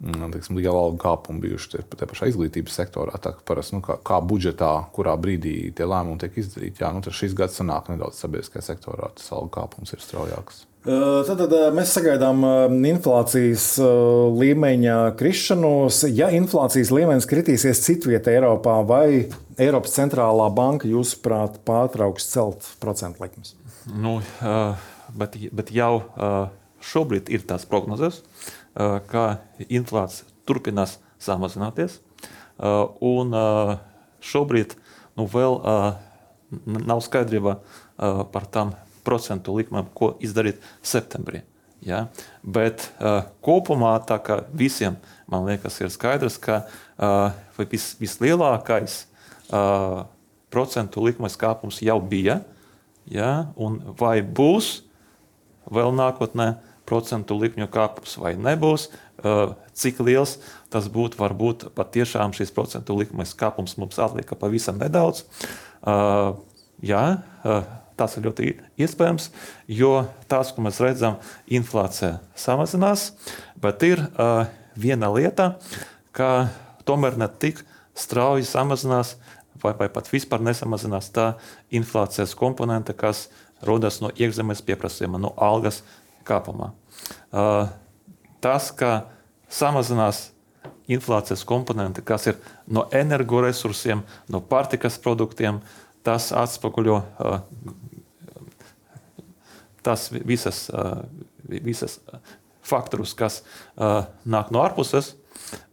Mm, 0.02 0.32
teiksim, 0.34 0.58
liela 0.58 0.76
alga 0.76 0.98
kāpuma 1.04 1.40
bijuši 1.40 1.70
tie, 1.72 1.82
tie 1.94 2.06
pašā 2.10 2.26
izglītības 2.28 2.74
sektorā. 2.80 3.14
Tā, 3.22 3.30
parasti, 3.46 3.76
nu, 3.76 3.82
kā, 3.84 3.96
kā 4.04 4.18
budžetā, 4.26 4.72
kurā 4.92 5.14
brīdī 5.20 5.70
tie 5.76 5.86
lēmumi 5.86 6.20
tiek 6.20 6.38
izdarīti, 6.42 6.82
jā, 6.82 6.90
nu, 6.92 7.14
šis 7.20 7.36
gads 7.38 7.60
sanāk 7.60 7.88
nedaudz 7.92 8.18
sabiedriskajā 8.20 8.66
sektorā, 8.72 9.12
tas 9.16 9.30
alga 9.36 9.60
kāpums 9.60 9.94
ir 9.94 10.02
straujāks. 10.02 10.64
Tad, 10.84 11.38
tad 11.40 11.52
mēs 11.72 11.94
sagaidām 11.96 12.42
inflācijas 12.84 13.70
līmeņa 14.36 14.96
krišanos. 15.16 16.02
Ja 16.12 16.26
inflācijas 16.36 16.90
līmenis 16.92 17.24
kritīsies 17.30 17.80
citvietā 17.86 18.34
Eiropā, 18.34 18.74
vai 18.84 19.30
Eiropas 19.56 19.96
centrālā 19.96 20.50
banka, 20.52 20.84
jūsuprāt, 20.90 21.56
pārtrauks 21.64 22.28
celt 22.28 22.68
procentu 22.84 23.24
likmes? 23.24 23.54
Nu, 23.88 24.18
bet, 25.16 25.40
bet 25.56 25.72
jau 25.72 26.04
šobrīd 26.84 27.32
ir 27.32 27.48
tās 27.48 27.64
prognozes, 27.64 28.20
ka 28.76 29.26
inflācija 29.64 30.28
turpinās 30.44 30.98
samazināties. 31.16 31.96
Un 32.60 33.32
šobrīd 34.20 34.76
nu, 35.16 35.30
vēl 35.32 35.62
nav 36.68 37.06
skaidrība 37.08 37.62
par 37.96 38.52
tām 38.52 38.76
procentu 39.04 39.56
likmēm, 39.58 39.90
ko 39.96 40.14
izdarīt 40.24 40.62
septembrī. 40.84 41.42
Ja? 41.84 42.06
Bet 42.42 42.88
uh, 42.98 43.28
kopumā 43.44 43.96
visiem 44.52 44.96
man 45.30 45.46
liekas, 45.48 45.80
ir 45.80 45.92
skaidrs, 45.92 46.38
ka 46.40 46.64
uh, 46.64 47.32
vis, 47.70 47.94
vislielākais 48.00 49.04
uh, 49.52 50.04
procentu 50.52 51.04
likmes 51.04 51.36
kāpums 51.40 51.82
jau 51.84 52.00
bija. 52.00 52.40
Ja? 53.10 53.50
Un 53.56 53.80
vai 53.98 54.20
būs 54.22 54.80
vēl 55.70 55.92
nākotnē? 55.96 56.54
procentu 56.84 57.36
likmju 57.40 57.68
kāpums 57.72 58.18
vai 58.20 58.34
nebūs, 58.36 58.88
cik 59.72 60.00
liels 60.04 60.36
tas 60.72 60.88
būtu. 60.92 61.18
Varbūt 61.20 61.68
patiešām 61.76 62.34
šis 62.36 62.52
procentu 62.54 62.96
likmes 62.98 63.34
kāpums 63.38 63.78
mums 63.80 64.00
atlika 64.02 64.36
pavisam 64.38 64.80
nedaudz. 64.80 65.24
Jā, 66.84 67.04
tas 67.96 68.16
ir 68.16 68.26
ļoti 68.26 68.50
iespējams, 68.80 69.30
jo 69.70 69.92
tās, 70.30 70.52
ko 70.54 70.64
mēs 70.66 70.80
redzam, 70.82 71.20
inflācija 71.46 72.18
samazinās, 72.38 73.12
bet 73.60 73.84
ir 73.86 74.02
viena 74.78 75.10
lieta, 75.14 75.54
ka 76.14 76.48
tomēr 76.88 77.18
ne 77.20 77.28
tik 77.28 77.62
strauji 77.94 78.46
samazinās, 78.48 79.14
vai, 79.62 79.74
vai 79.78 79.88
pat 79.92 80.10
vispār 80.10 80.42
nesamazinās 80.44 81.10
tā 81.14 81.32
inflācijas 81.74 82.34
komponente, 82.38 82.94
kas 82.96 83.28
rodas 83.64 84.00
no 84.02 84.10
iekšzemes 84.12 84.62
pieprasījuma, 84.66 85.20
no 85.22 85.32
algas 85.40 85.82
kāpumā. 86.26 86.72
Tas, 88.44 88.70
ka 88.76 89.06
samazinās 89.48 90.28
inflācijas 90.90 91.44
komponenti, 91.48 92.02
kas 92.04 92.28
ir 92.28 92.40
no 92.68 92.84
energoresursiem, 92.92 94.02
no 94.28 94.40
pārtikas 94.44 94.98
produktiem, 95.00 95.62
tas 96.04 96.30
atspoguļo 96.36 97.00
tas 99.84 100.08
visas, 100.12 100.70
visas 101.44 101.98
faktorus, 102.64 103.12
kas 103.16 103.42
nāk 104.24 104.52
no 104.54 104.62
ārpuses, 104.64 105.12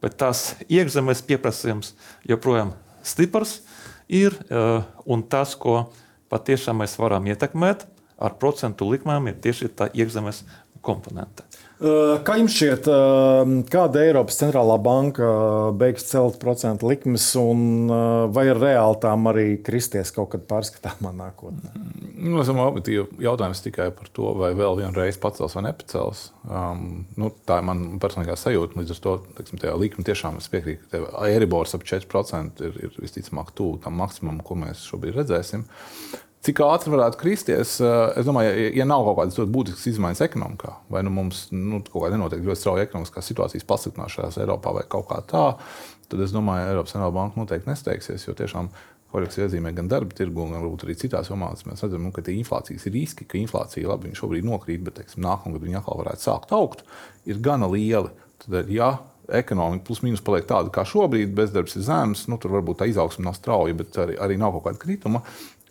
bet 0.03 0.17
tās 0.19 0.51
iekšzemes 0.67 1.23
pieprasījums 1.27 1.93
joprojām 2.27 2.73
stiprs 3.07 3.61
ir 4.11 4.35
un 5.07 5.23
tas, 5.31 5.55
ko 5.55 5.85
patiešām 6.31 6.83
mēs 6.83 6.97
varam 6.99 7.27
ietekmēt 7.31 7.87
ar 8.21 8.35
procentu 8.39 8.89
likmēm, 8.91 9.31
ir 9.31 9.39
tieši 9.43 9.71
tā 9.75 9.87
iekšzemes 9.95 10.43
komponente. 10.83 11.47
Kā 11.81 12.35
jums 12.37 12.53
šķiet, 12.53 12.87
kāda 13.73 14.03
Eiropas 14.05 14.37
centrālā 14.37 14.75
banka 14.81 15.25
beigs 15.73 16.05
celt 16.11 16.37
procentu 16.41 16.85
likmes, 16.91 17.25
un 17.41 17.89
vai 18.35 18.43
ir 18.51 18.59
reāli 18.61 18.99
tām 19.01 19.25
arī 19.31 19.45
kristies 19.65 20.13
kaut 20.13 20.29
kad 20.35 20.45
pārskatāmā 20.49 21.09
nākotnē? 21.17 21.73
Nu, 22.21 22.37
es 22.43 22.51
domāju, 22.51 22.83
ka 22.85 23.23
jautājums 23.25 23.63
tikai 23.65 23.89
par 23.97 24.11
to, 24.13 24.29
vai 24.37 24.51
vēl 24.57 24.77
vienreiz 24.83 25.17
pacels 25.21 25.57
vai 25.57 25.65
nepacels. 25.71 26.27
Um, 26.45 27.07
nu, 27.17 27.31
tā 27.49 27.57
ir 27.57 27.65
mana 27.65 27.97
personīgā 28.03 28.37
sajūta. 28.37 28.77
Līdz 28.77 28.93
ar 28.93 29.01
to 29.01 29.17
teiksim, 29.39 29.63
likme 29.81 30.05
tiešām 30.05 30.37
es 30.37 30.51
piekrītu, 30.53 30.85
ka 30.91 31.25
Eiribors 31.31 31.73
ap 31.73 31.87
4% 31.89 32.61
ir, 32.67 32.77
ir 32.77 32.99
visticamāk 33.01 33.55
tuvu 33.57 33.81
tam 33.81 33.97
maksimumam, 33.97 34.43
ko 34.45 34.59
mēs 34.67 34.85
šobrīd 34.85 35.17
redzēsim. 35.17 35.65
Cik 36.41 36.57
ātri 36.65 36.89
varētu 36.89 37.19
kristies? 37.21 37.75
Eh, 37.85 37.95
es 38.17 38.25
domāju, 38.25 38.69
ja 38.73 38.85
nav 38.89 39.03
kaut 39.05 39.19
kādas 39.19 39.51
būtiskas 39.53 39.91
izmaiņas 39.91 40.23
ekonomikā, 40.25 40.71
vai 40.89 41.03
nu 41.05 41.13
mums 41.13 41.43
nu, 41.53 41.83
kaut 41.85 42.07
kāda 42.07 42.17
nenotiek 42.17 42.41
ļoti 42.47 42.63
strauja 42.63 42.85
ekonomiskā 42.87 43.21
situācijas 43.21 43.67
pasliktināšanās 43.69 44.39
Eiropā 44.41 44.73
vai 44.79 44.87
kaut 44.89 45.05
kā 45.11 45.19
tā, 45.29 45.43
tad 46.09 46.23
es 46.25 46.33
domāju, 46.33 46.65
ka 46.65 46.71
Eiropas 46.73 46.95
Centrālā 46.95 47.13
banka 47.13 47.37
noteikti 47.37 47.69
nesteigsies. 47.69 48.25
Jo 48.25 48.33
tiešām 48.39 48.71
korekcijas 49.13 49.51
iezīmē 49.51 49.75
gan 49.77 49.91
darba 49.91 50.17
tirgu, 50.17 50.47
gan 50.49 50.65
arī 50.65 50.97
citās 50.97 51.29
jomās. 51.29 51.61
Mēs 51.67 51.85
redzam, 51.85 52.07
nu, 52.07 52.13
ka 52.15 52.25
tie 52.25 52.33
inflācijas 52.39 52.89
riski, 52.89 53.29
ka 53.29 53.37
inflācija 53.37 53.91
labi 53.91 54.15
šobrīd 54.17 54.47
nokrīt, 54.47 54.81
bet 54.87 54.97
teiksim, 54.97 55.21
nākamgad 55.27 55.61
viņa 55.61 55.83
atkal 55.83 56.01
varētu 56.01 56.25
sākt 56.25 56.57
augt, 56.57 56.81
ir 57.29 57.37
gana 57.43 57.69
lieli. 57.69 58.09
Tad, 58.41 58.71
ja 58.73 58.95
ekonomika 59.31 59.85
plus 59.87 60.01
mīnus 60.01 60.23
paliek 60.25 60.47
tāda 60.49 60.71
kā 60.73 60.83
šobrīd, 60.87 61.35
bezdarbs 61.37 61.77
ir 61.77 61.85
zems, 61.85 62.25
nu, 62.31 62.39
tur 62.41 62.55
varbūt 62.55 62.81
tā 62.81 62.89
izaugsme 62.89 63.27
nav 63.27 63.37
strauja, 63.37 63.75
bet 63.77 63.99
arī, 64.01 64.17
arī 64.19 64.39
nav 64.41 64.55
kaut 64.57 64.71
kāda 64.71 64.81
krituma. 64.81 65.21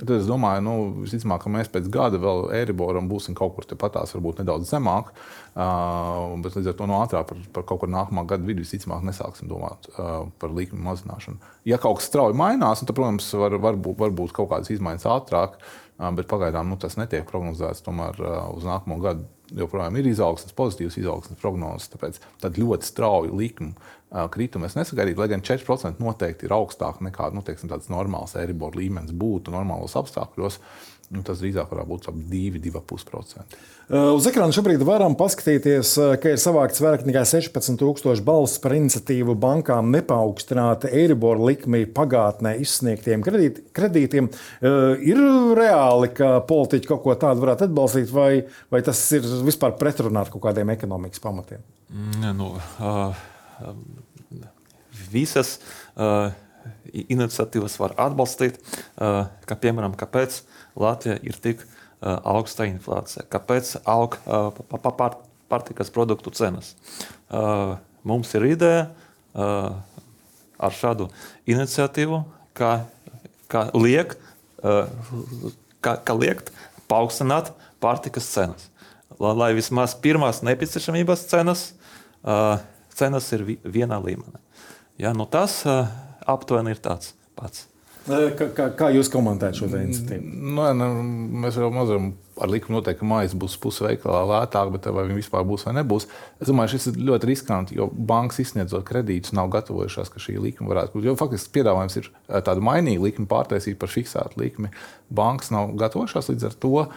Tad 0.00 0.10
es 0.14 0.28
domāju, 0.28 0.62
nu, 0.64 0.74
visticamāk, 1.02 1.42
ka 1.44 1.50
mēs 1.52 1.68
pēc 1.72 1.90
gada 1.92 2.16
vēl 2.20 2.46
Eiriboram 2.56 3.08
būsim 3.10 3.34
kaut 3.36 3.52
kur 3.56 3.66
tepatās, 3.68 4.14
varbūt 4.16 4.40
nedaudz 4.40 4.70
zemāk. 4.72 5.10
Uh, 5.50 6.38
bet 6.40 6.56
līdz 6.56 6.70
ar 6.72 6.76
to 6.78 6.86
no 6.88 7.00
ātrāk 7.02 7.26
par, 7.28 7.42
par 7.52 7.66
kaut 7.68 7.82
kur 7.82 7.90
nākamā 7.92 8.24
gada 8.30 8.46
vidu 8.46 8.64
visticamāk 8.64 9.02
nesāksim 9.04 9.50
domāt 9.50 9.90
uh, 9.92 10.24
par 10.40 10.54
likmi 10.56 10.80
mazināšanu. 10.86 11.42
Ja 11.68 11.76
kaut 11.82 11.98
kas 11.98 12.08
strauji 12.08 12.38
mainās, 12.38 12.80
tad, 12.80 12.94
protams, 12.96 13.28
var, 13.36 13.58
var, 13.60 13.76
būt, 13.76 13.98
var 14.00 14.14
būt 14.16 14.32
kaut 14.36 14.48
kādas 14.54 14.72
izmaiņas 14.72 15.08
ātrāk, 15.18 15.58
uh, 15.60 16.08
bet 16.16 16.30
pagaidām 16.30 16.72
nu, 16.72 16.80
tas 16.80 16.96
netiek 16.96 17.28
prognozēts 17.28 17.84
tomēr 17.84 18.22
uh, 18.24 18.46
uz 18.54 18.64
nākamo 18.64 19.02
gadu 19.04 19.28
joprojām 19.56 19.96
ir 19.98 20.10
izaugsmes, 20.10 20.54
pozitīvas 20.56 20.98
izaugsmes 21.00 21.40
prognozes. 21.40 21.90
Tāpēc 21.94 22.20
ļoti 22.60 22.88
strauju 22.88 23.36
likumu 23.40 23.74
kritumu 24.34 24.66
es 24.66 24.76
nesagaidītu, 24.78 25.22
lai 25.22 25.30
gan 25.30 25.44
4% 25.46 26.02
noteikti 26.02 26.48
ir 26.48 26.54
augstāk 26.56 27.02
nekā 27.06 27.30
nu, 27.34 27.44
teiksim, 27.46 27.70
tāds 27.70 27.90
normāls 27.92 28.34
Eiribor 28.38 28.78
līmenis 28.78 29.14
būtu 29.14 29.54
normālos 29.54 29.94
apstākļos. 29.98 30.58
Nu, 31.10 31.24
tas 31.26 31.40
drīzāk 31.42 31.72
varētu 31.72 31.90
būt 31.90 32.04
ap 32.06 32.18
2,5%. 32.30 33.54
Uz 34.14 34.26
ekrāna 34.30 34.54
šobrīd 34.54 34.84
varam 34.86 35.16
paskatīties, 35.18 35.96
ka 36.22 36.34
ir 36.34 36.38
savākts 36.38 36.78
vairāk 36.84 37.02
nekā 37.08 37.24
16,000 37.26 38.22
balsis 38.26 38.62
par 38.62 38.76
iniciatīvu 38.76 39.34
bankām 39.42 39.90
nepaukstināt 39.90 40.86
Eiribor 40.86 41.40
likmi 41.42 41.82
pagātnē 41.90 42.54
izsniegtiem 42.62 43.24
kredīt, 43.26 43.58
kredītiem. 43.74 44.30
Ir 44.62 45.24
reāli, 45.58 46.12
ka 46.14 46.36
politiķi 46.46 46.92
kaut 46.92 47.02
ko 47.08 47.16
tādu 47.18 47.42
varētu 47.42 47.66
atbalstīt, 47.66 48.14
vai, 48.14 48.30
vai 48.70 48.84
tas 48.86 49.02
ir 49.18 49.26
vispār 49.48 49.74
pretrunā 49.80 50.22
ar 50.22 50.30
kaut 50.30 50.46
kādiem 50.46 50.70
ekonomikas 50.76 51.26
pamatiem? 51.26 51.66
Ne, 52.22 52.30
nu, 52.38 52.54
uh 52.78 53.26
visas 55.10 55.58
uh, 55.96 56.30
iniciatīvas 56.92 57.76
var 57.80 57.96
atbalstīt, 58.00 58.58
uh, 59.00 59.26
kā 59.48 59.58
piemēram, 59.60 59.96
kāpēc 59.98 60.42
Latvija 60.78 61.18
ir 61.26 61.38
tik 61.42 61.62
uh, 61.64 62.18
augsta 62.24 62.66
inflācija, 62.68 63.26
kāpēc 63.30 63.76
aug 63.88 64.16
uh, 64.24 64.50
pārtikas 65.50 65.92
produktu 65.94 66.32
cenas. 66.34 66.74
Uh, 67.30 67.78
mums 68.06 68.32
ir 68.34 68.46
ideja 68.54 68.90
ar 69.30 70.74
šādu 70.74 71.06
iniciatīvu, 71.46 72.16
kā, 72.58 72.70
kā 73.46 73.60
liek, 73.76 74.16
kā, 74.58 75.92
kā 76.02 76.16
liekt 76.18 76.50
paaugstināt 76.90 77.52
pārtikas 77.78 78.26
cenas. 78.32 78.66
Lai, 79.20 79.52
vismaz 79.54 79.94
pirmās 80.02 80.42
nepieciešamības 80.42 81.22
cenas 81.30 81.68
cenas 83.00 83.30
ir 83.36 83.46
vienā 83.64 84.00
līmenī. 84.02 84.42
Ja, 85.00 85.14
nu 85.16 85.26
tas 85.30 85.62
aptuveni 86.28 86.74
ir 86.74 86.82
tāds 86.82 87.14
pats. 87.38 87.69
Kā, 88.06 88.46
kā, 88.56 88.66
kā 88.78 88.88
jūs 88.94 89.10
komentējat 89.12 89.60
šo 89.60 89.68
iniciatīvu? 89.76 90.30
Nu, 90.56 90.64
nu, 90.76 90.88
mēs 91.44 91.58
jau 91.60 91.68
mazam 91.74 92.12
ar 92.40 92.50
likumu 92.50 92.78
noteikti, 92.78 93.00
ka 93.02 93.08
mājas 93.08 93.34
būs 93.38 93.56
pusveikalā 93.62 94.20
lētāk, 94.30 94.72
bet 94.74 94.88
vai 94.90 95.04
viņi 95.08 95.20
vispār 95.20 95.44
būs 95.48 95.66
vai 95.66 95.74
nebūs. 95.78 96.06
Es 96.40 96.48
domāju, 96.50 96.74
šis 96.74 96.90
ir 96.90 97.00
ļoti 97.10 97.28
riskanti, 97.30 97.76
jo 97.78 97.88
bankas 97.92 98.40
izsniedzot 98.44 98.86
kredītus 98.88 99.34
nav 99.36 99.50
gatavojušās, 99.54 100.12
ka 100.12 100.22
šī 100.22 100.38
likuma 100.40 100.72
varētu 100.72 100.96
būt. 100.96 101.08
Jo 101.08 101.16
faktiski 101.20 101.54
piedāvājums 101.58 101.98
ir 102.00 102.08
eh, 102.10 102.40
tāda 102.46 102.64
mainīga 102.64 103.04
likuma 103.06 103.30
pārtaisīt 103.30 103.78
par 103.80 103.92
fiksētu 103.92 104.40
likmi. 104.40 104.72
Bankas 105.10 105.50
nav 105.54 105.74
gatavojušās 105.78 106.30
līdz 106.30 106.46
ar 106.46 106.56
to, 106.62 106.74
uh, 106.86 106.90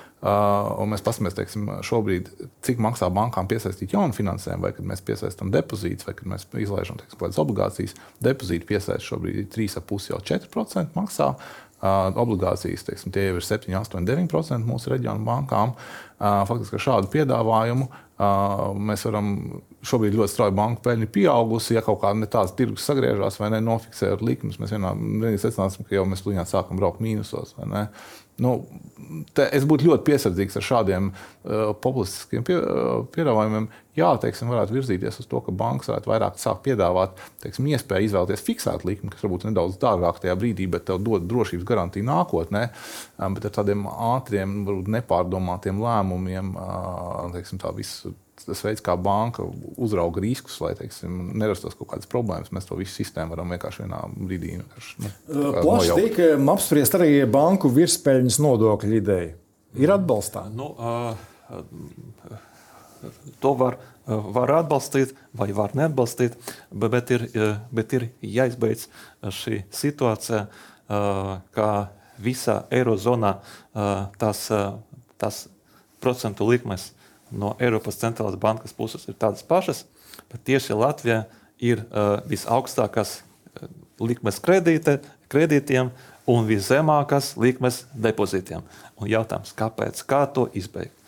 un 0.83 0.91
mēs 0.91 1.01
paskatāmies, 1.01 1.33
teiksim, 1.33 1.71
šobrīd, 1.81 2.29
cik 2.61 2.77
maksā 2.85 3.09
bankām 3.09 3.49
piesaistīt 3.49 3.95
jaunu 3.95 4.13
finansējumu, 4.13 4.67
vai 4.67 4.69
kad 4.77 4.85
mēs 4.85 5.01
piesaistām 5.07 5.49
depozītus, 5.53 6.05
vai 6.05 6.13
kad 6.19 6.29
mēs 6.29 6.45
izlaižam 6.61 7.01
teiksim, 7.01 7.25
obligācijas. 7.41 7.97
Depozīti 8.21 8.69
piesaist 8.69 9.09
šobrīd 9.09 9.41
ir 9.41 9.49
3,5 9.55 10.11
jau 10.13 10.21
4% 10.29 10.93
maksā 10.93 11.31
obligācijas, 11.83 12.85
teiksim, 12.87 13.11
tie 13.11 13.27
jau 13.27 13.35
ir 13.39 13.45
7, 13.45 13.73
8, 13.75 14.07
9% 14.07 14.63
mūsu 14.67 14.93
reģionu 14.93 15.25
bankām. 15.27 15.75
Faktiski 16.23 16.79
ar 16.79 16.83
šādu 16.87 17.11
piedāvājumu 17.11 17.89
mēs 18.79 19.03
varam 19.09 19.29
šobrīd 19.83 20.15
ļoti 20.15 20.31
strauji 20.31 20.55
banku 20.55 20.83
peļņa 20.85 21.09
pieaugusi. 21.11 21.75
Ja 21.75 21.81
kaut 21.83 21.99
kāda 22.05 22.21
ne 22.21 22.29
tāda 22.31 22.53
tirgus 22.55 22.85
sagriežas 22.87 23.39
vai 23.41 23.49
nenofiksē 23.57 24.13
ar 24.13 24.23
likumus, 24.23 24.59
mēs 24.61 24.71
vienā 24.77 24.93
brīdī 24.95 25.41
secināsim, 25.41 25.83
ka 25.83 25.97
jau 25.97 26.05
mēs 26.07 26.23
tuņā 26.23 26.45
sākam 26.47 26.79
braukt 26.79 27.03
mīnusos. 27.03 27.57
Nu, 28.41 28.53
es 29.53 29.65
būtu 29.69 29.85
ļoti 29.85 30.05
piesardzīgs 30.07 30.57
ar 30.57 30.65
šādiem 30.65 31.09
uh, 31.11 31.73
populistiskiem 31.83 32.45
pie, 32.47 32.55
uh, 32.57 33.03
piedāvājumiem. 33.13 33.67
Jā, 33.99 34.09
teiksim, 34.21 34.49
varētu 34.49 34.73
virzīties 34.73 35.19
uz 35.21 35.27
to, 35.29 35.41
ka 35.45 35.53
bankas 35.53 35.91
varētu 35.91 36.09
vairāk 36.09 36.39
sākt 36.41 36.63
piedāvāt 36.65 37.19
teiksim, 37.43 37.67
iespēju 37.75 38.09
izvēlēties 38.09 38.45
fiksētu 38.47 38.89
likumu, 38.89 39.13
kas 39.13 39.21
varbūt 39.21 39.45
nedaudz 39.45 39.77
dārgāk 39.81 40.23
tajā 40.23 40.33
brīdī, 40.39 40.65
bet 40.73 40.87
tev 40.89 41.03
dod 41.05 41.27
drošības 41.29 41.67
garantiju 41.69 42.09
nākotnē. 42.09 42.63
Um, 43.19 43.37
bet 43.37 43.45
ar 43.51 43.53
tādiem 43.59 43.85
ātriem, 43.91 44.63
nepārdomātiem 44.97 45.83
lēmumiem, 45.83 46.55
uh, 46.57 47.27
teiksim, 47.37 47.61
tā 47.61 47.75
visu 47.77 48.15
tas 48.41 48.63
veids, 48.65 48.81
kā 48.83 48.95
banka 48.99 49.45
uzrauga 49.77 50.21
riskus, 50.23 50.57
lai 50.63 50.73
teiksim, 50.77 51.11
nerastos 51.37 51.75
kaut 51.77 51.91
kādas 51.93 52.09
problēmas. 52.09 52.51
Mēs 52.55 52.67
to 52.69 52.77
visu 52.79 52.95
sistēmu 52.97 53.35
varam 53.35 53.53
vienkārši 53.53 53.83
vienā 53.85 53.99
brīdī 54.13 54.57
nu, 54.59 54.65
plaši 55.59 55.97
tiek 55.99 56.19
apspriest 56.55 56.97
arī 56.97 57.11
banku 57.29 57.71
virspeļņas 57.73 58.39
nodokļu 58.43 58.99
ideja. 58.99 59.35
Ir 59.79 59.93
atbalstāma. 59.93 60.53
Nu, 60.53 60.67
uh, 60.77 61.15
to 63.43 63.53
var, 63.59 63.77
var 64.05 64.55
atbalstīt 64.59 65.13
vai 65.37 65.49
var 65.55 65.73
neatbalstīt, 65.77 66.37
bet 66.71 67.13
ir, 67.13 67.27
bet 67.73 67.93
ir 67.97 68.07
jāizbeidz 68.21 68.87
šī 69.41 69.63
situācija, 69.73 70.45
uh, 70.47 71.35
kā 71.55 71.71
visā 72.23 72.63
Eirozonā 72.73 73.37
uh, 73.37 74.09
tas, 74.21 74.45
tas 75.21 75.45
procentu 76.03 76.47
likmes 76.49 76.91
no 77.33 77.53
Eiropas 77.59 77.99
centrālās 78.01 78.39
bankas 78.39 78.75
puses 78.75 79.07
ir 79.09 79.17
tādas 79.19 79.45
pašas, 79.47 79.83
bet 80.31 80.45
tieši 80.49 80.77
Latvijā 80.77 81.23
ir 81.63 81.83
uh, 81.85 82.19
visaugstākās 82.29 83.19
uh, 83.21 83.69
likmes 84.03 84.39
kredīte, 84.43 84.99
kredītiem 85.33 85.91
un 86.29 86.47
viszemākās 86.47 87.33
likmes 87.41 87.83
depozītiem. 87.93 88.63
Un 88.99 89.09
jautājums, 89.11 89.55
kāpēc? 89.57 90.03
Kā 90.07 90.25
to 90.31 90.47
izbeigt? 90.55 90.99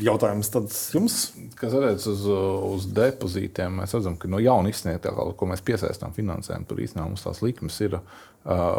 Jautājums 0.00 0.48
tad 0.48 0.70
jums? 0.94 1.16
Kas 1.58 1.74
attiecas 1.76 2.06
uz, 2.08 2.22
uz 2.24 2.86
depozītiem, 2.96 3.74
mēs 3.82 3.92
redzam, 3.92 4.14
ka 4.16 4.30
no 4.30 4.40
jauna 4.40 4.70
izsniegtā, 4.72 5.12
ko 5.12 5.48
mēs 5.50 5.64
piesaistām 5.66 6.14
finansējumu, 6.16 6.68
tur 6.68 6.80
īstenībā 6.80 7.10
mums 7.10 7.24
tās 7.26 7.42
likmes 7.44 7.76
ir 7.84 7.98
uh, 7.98 8.06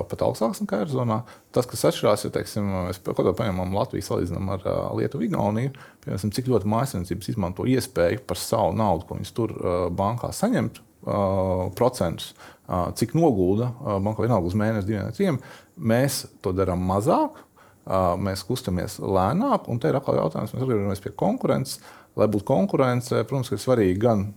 pat 0.10 0.24
augstākas 0.26 0.64
nekā 0.64 0.82
Arizonā. 0.86 1.20
Tas, 1.54 1.70
kas 1.70 1.86
atšķirās, 1.92 2.26
ir, 2.26 2.34
teiksim, 2.34 2.72
mēs 2.88 3.02
paņemam 3.06 3.78
Latviju, 3.78 4.08
salīdzinām 4.08 4.50
ar 4.56 4.66
uh, 4.66 4.80
Lietuvu, 4.98 5.28
Igauniju, 5.28 5.76
piemēram, 6.04 6.34
cik 6.36 6.50
ļoti 6.52 6.70
mājasniecības 6.74 7.32
izmanto 7.34 7.68
iespēju 7.70 8.24
par 8.28 8.39
savu 8.39 8.76
naudu, 8.78 9.08
ko 9.08 9.18
viņas 9.20 9.34
tur 9.36 9.56
uh, 9.56 9.72
bankā 9.94 10.32
saņemt, 10.36 10.82
uh, 11.06 11.70
procentus, 11.78 12.34
uh, 12.68 12.92
cik 13.00 13.16
nogulda 13.18 13.72
bankā 14.04 14.26
vienalga 14.26 14.52
uz 14.52 14.58
mēnesi, 14.60 14.89
diviem, 14.89 15.12
trim. 15.18 15.42
Mēs 15.80 16.24
to 16.44 16.54
darām 16.56 16.84
mazāk 16.86 17.42
mēs 17.84 18.46
kustamies 18.48 18.96
lēnāk, 19.04 19.66
un 19.68 19.80
te 19.80 19.89
ir 19.92 19.98
atkal 20.00 20.16
jautājums, 20.16 20.54
mēs 20.56 20.63
atgriežamies 20.63 21.04
pie 21.04 21.12
konkurences. 21.20 21.82
Lai 22.16 22.30
būtu 22.32 22.46
konkurence, 22.48 23.24
protams, 23.28 23.50
ir 23.52 23.60
svarīgi 23.60 23.98
gan 24.00 24.28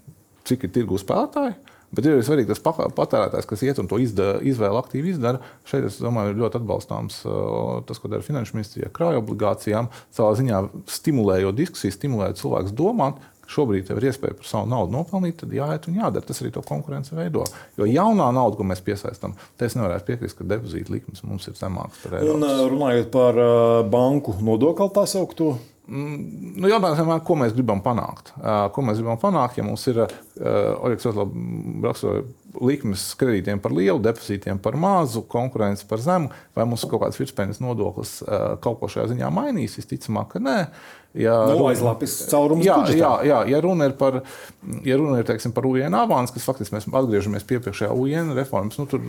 cik 0.48 0.66
ir 0.66 0.72
tirgus 0.74 1.04
spēlētāji, 1.04 1.54
Bet 1.94 2.06
ir 2.06 2.16
arī 2.16 2.24
svarīgi 2.26 2.50
tas 2.50 2.62
patērētājs, 2.64 3.46
kas 3.46 3.62
iet 3.62 3.78
un 3.78 3.86
to 3.90 4.00
izda, 4.02 4.36
izvēle 4.42 4.80
aktīvi 4.80 5.12
izdara. 5.14 5.38
Šeit, 5.68 5.86
es 5.86 6.00
domāju, 6.02 6.32
ir 6.34 6.40
ļoti 6.42 6.58
atbalstāms 6.58 7.20
tas, 7.86 8.00
ko 8.02 8.10
dara 8.10 8.26
Finanšu 8.26 8.58
ministrija 8.58 8.90
krāju 8.94 9.22
obligācijām, 9.22 9.92
savā 10.16 10.34
ziņā 10.40 10.64
stimulējot 10.90 11.56
diskusiju, 11.62 11.94
stimulējot 11.94 12.42
cilvēkus 12.42 12.74
domāt, 12.76 13.22
šobrīd 13.46 13.92
ir 13.94 14.08
iespēja 14.10 14.34
par 14.40 14.48
savu 14.48 14.66
naudu 14.72 14.96
nopelnīt, 14.96 15.38
tad 15.38 15.54
jāiet 15.54 15.86
un 15.86 16.00
jādara. 16.00 16.26
Tas 16.26 16.42
arī 16.42 16.50
to 16.56 16.64
konkurence 16.66 17.14
veido. 17.14 17.44
Jo 17.78 17.86
jaunā 17.86 18.26
nauda, 18.34 18.58
ko 18.58 18.66
mēs 18.66 18.82
piesaistām, 18.82 19.36
tas 19.60 19.78
nevarētu 19.78 20.08
piekrist, 20.10 20.38
ka 20.40 20.48
depozīta 20.50 20.90
likmes 20.90 21.22
mums 21.22 21.46
ir 21.46 21.54
zemākas 21.54 22.02
par 22.02 22.18
eiro. 22.18 22.34
Un 22.34 22.42
runājot 22.74 23.12
par 23.14 23.38
banku 23.92 24.34
nodokli, 24.42 24.90
tā 24.98 25.06
saukto. 25.10 25.54
Mm, 25.86 26.56
nu, 26.58 26.70
jautājums 26.70 26.98
vienmēr, 26.98 27.20
ko 27.26 27.36
mēs 27.38 27.54
gribam 27.54 27.82
panākt. 27.84 28.32
Ko 28.74 28.82
mēs 28.82 28.98
gribam 28.98 29.20
panākt, 29.22 29.60
ja 29.60 29.66
mums 29.66 29.86
ir 29.90 30.02
Oļegs 30.02 31.06
raksturoja 31.86 32.24
likmes 32.64 33.08
kredītiem 33.20 33.60
par 33.62 33.74
lielu, 33.76 34.00
depozītiem 34.02 34.60
par 34.62 34.78
mazu, 34.80 35.24
konkurence 35.30 35.86
par 35.88 36.02
zemu, 36.02 36.30
vai 36.56 36.68
mums 36.68 36.84
kaut 36.88 37.04
kāds 37.04 37.20
virspeļņas 37.20 37.62
nodoklis 37.64 38.18
kaut 38.64 38.80
ko 38.80 38.90
šajā 38.92 39.10
ziņā 39.14 39.32
mainīs? 39.34 39.76
Visticamāk, 39.80 40.36
ka 40.36 40.42
nē. 40.42 40.60
Ja 41.16 41.46
nu, 41.48 41.54
runa, 41.56 41.70
aizlapis 41.72 42.12
caurums 42.28 42.66
jā, 42.66 42.74
jā, 42.92 43.10
jā, 43.24 43.38
ja 43.48 43.60
runa 43.64 43.86
ir 43.88 43.94
par, 43.96 44.18
ja 44.84 44.98
runa 45.00 45.22
ir, 45.22 45.24
teiksim, 45.24 45.54
par 45.56 45.64
UN 45.64 45.96
avans, 45.96 46.32
kas 46.34 46.44
faktiski 46.44 46.74
mēs 46.74 46.88
atgriežamies 46.90 47.46
pie 47.48 47.56
priekšējā 47.64 47.94
UN 47.96 48.34
reformas, 48.36 48.76
nu, 48.76 48.84
tur 48.90 49.00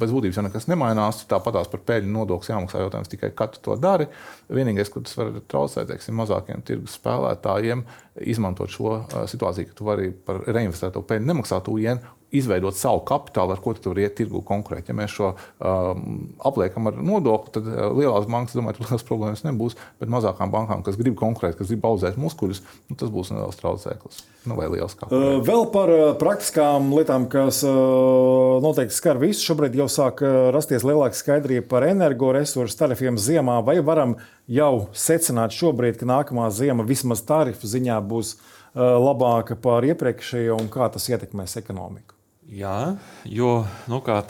bez 0.00 0.10
būtības 0.10 0.40
jau 0.40 0.44
nekas 0.48 0.66
nemainās. 0.66 1.22
Tāpatās 1.30 1.70
par 1.70 1.84
peļņu 1.86 2.10
nodokli 2.16 2.50
jāmaksā 2.50 2.82
jautājums 2.82 3.12
tikai, 3.12 3.30
kad 3.38 3.54
tu 3.54 3.62
to 3.62 3.78
dari. 3.78 4.08
Vienīgais, 4.50 4.90
ko 4.90 5.04
tas 5.06 5.14
var 5.20 5.30
traucēt, 5.46 5.86
teiksim, 5.92 6.18
mazākiem 6.18 6.66
tirgus 6.66 6.98
spēlētājiem, 6.98 7.86
izmantot 8.26 8.72
šo 8.72 8.98
situāciju, 9.30 9.70
ka 9.70 9.78
tu 9.78 9.86
vari 9.86 10.10
par 10.10 10.42
reinvestēto 10.48 11.04
peļņu 11.06 11.30
nemaksāt 11.30 11.70
UN 11.70 12.02
izveidot 12.34 12.74
savu 12.74 13.02
kapitālu, 13.06 13.54
ar 13.54 13.60
ko 13.62 13.74
tu 13.78 13.92
vari 13.92 14.06
iet 14.06 14.16
tirgu 14.18 14.40
konkurēt. 14.46 14.88
Ja 14.90 14.96
mēs 14.96 15.14
šo 15.14 15.32
um, 15.32 16.26
apliekam 16.46 16.90
ar 16.90 16.96
nodokli, 16.98 17.52
tad 17.54 17.68
uh, 17.70 17.84
lielās 17.94 18.26
bankas, 18.30 18.56
domāju, 18.58 18.80
tur 18.80 18.90
liels 18.90 19.06
problēmas 19.06 19.44
nebūs. 19.46 19.76
Bet 20.02 20.10
mazākām 20.12 20.50
bankām, 20.52 20.82
kas 20.86 20.98
grib 20.98 21.18
konkurēt, 21.20 21.56
kas 21.58 21.70
grib 21.70 21.86
audzēt 21.86 22.18
muskuļus, 22.20 22.62
nu, 22.90 22.98
tas 22.98 23.12
būs 23.14 23.30
neliels 23.34 23.60
traucēklis. 23.60 24.24
Nu, 24.46 24.56
vai 24.58 24.68
liels 24.74 24.96
kā. 24.98 25.08
Uh, 25.10 25.38
vēl 25.46 25.68
par 25.74 25.92
uh, 25.92 26.08
praktiskām 26.18 26.90
lietām, 26.96 27.28
kas 27.30 27.62
noteikti 27.66 28.96
skar 28.96 29.22
visu. 29.22 29.44
Šobrīd 29.46 29.78
jau 29.78 29.86
sāk 29.92 30.22
rasties 30.54 30.84
lielāka 30.86 31.18
skaidrība 31.18 31.68
par 31.70 31.86
energoresursu 31.86 32.78
tarifiem 32.78 33.20
ziemā. 33.20 33.60
Vai 33.66 33.78
varam 33.86 34.16
jau 34.50 34.88
secināt 34.96 35.54
šobrīd, 35.54 36.00
ka 36.00 36.10
nākamā 36.10 36.50
ziema 36.54 36.86
vismaz 36.86 37.22
tarifu 37.26 37.70
ziņā 37.70 38.00
būs 38.10 38.36
labāka 38.76 39.56
par 39.56 39.86
iepriekšējo 39.88 40.58
un 40.60 40.68
kā 40.72 40.90
tas 40.92 41.08
ietekmēs 41.12 41.56
ekonomiku? 41.62 42.15
Jā, 42.46 42.96
jo 43.26 43.64
nu, 43.90 43.98
kā, 44.06 44.20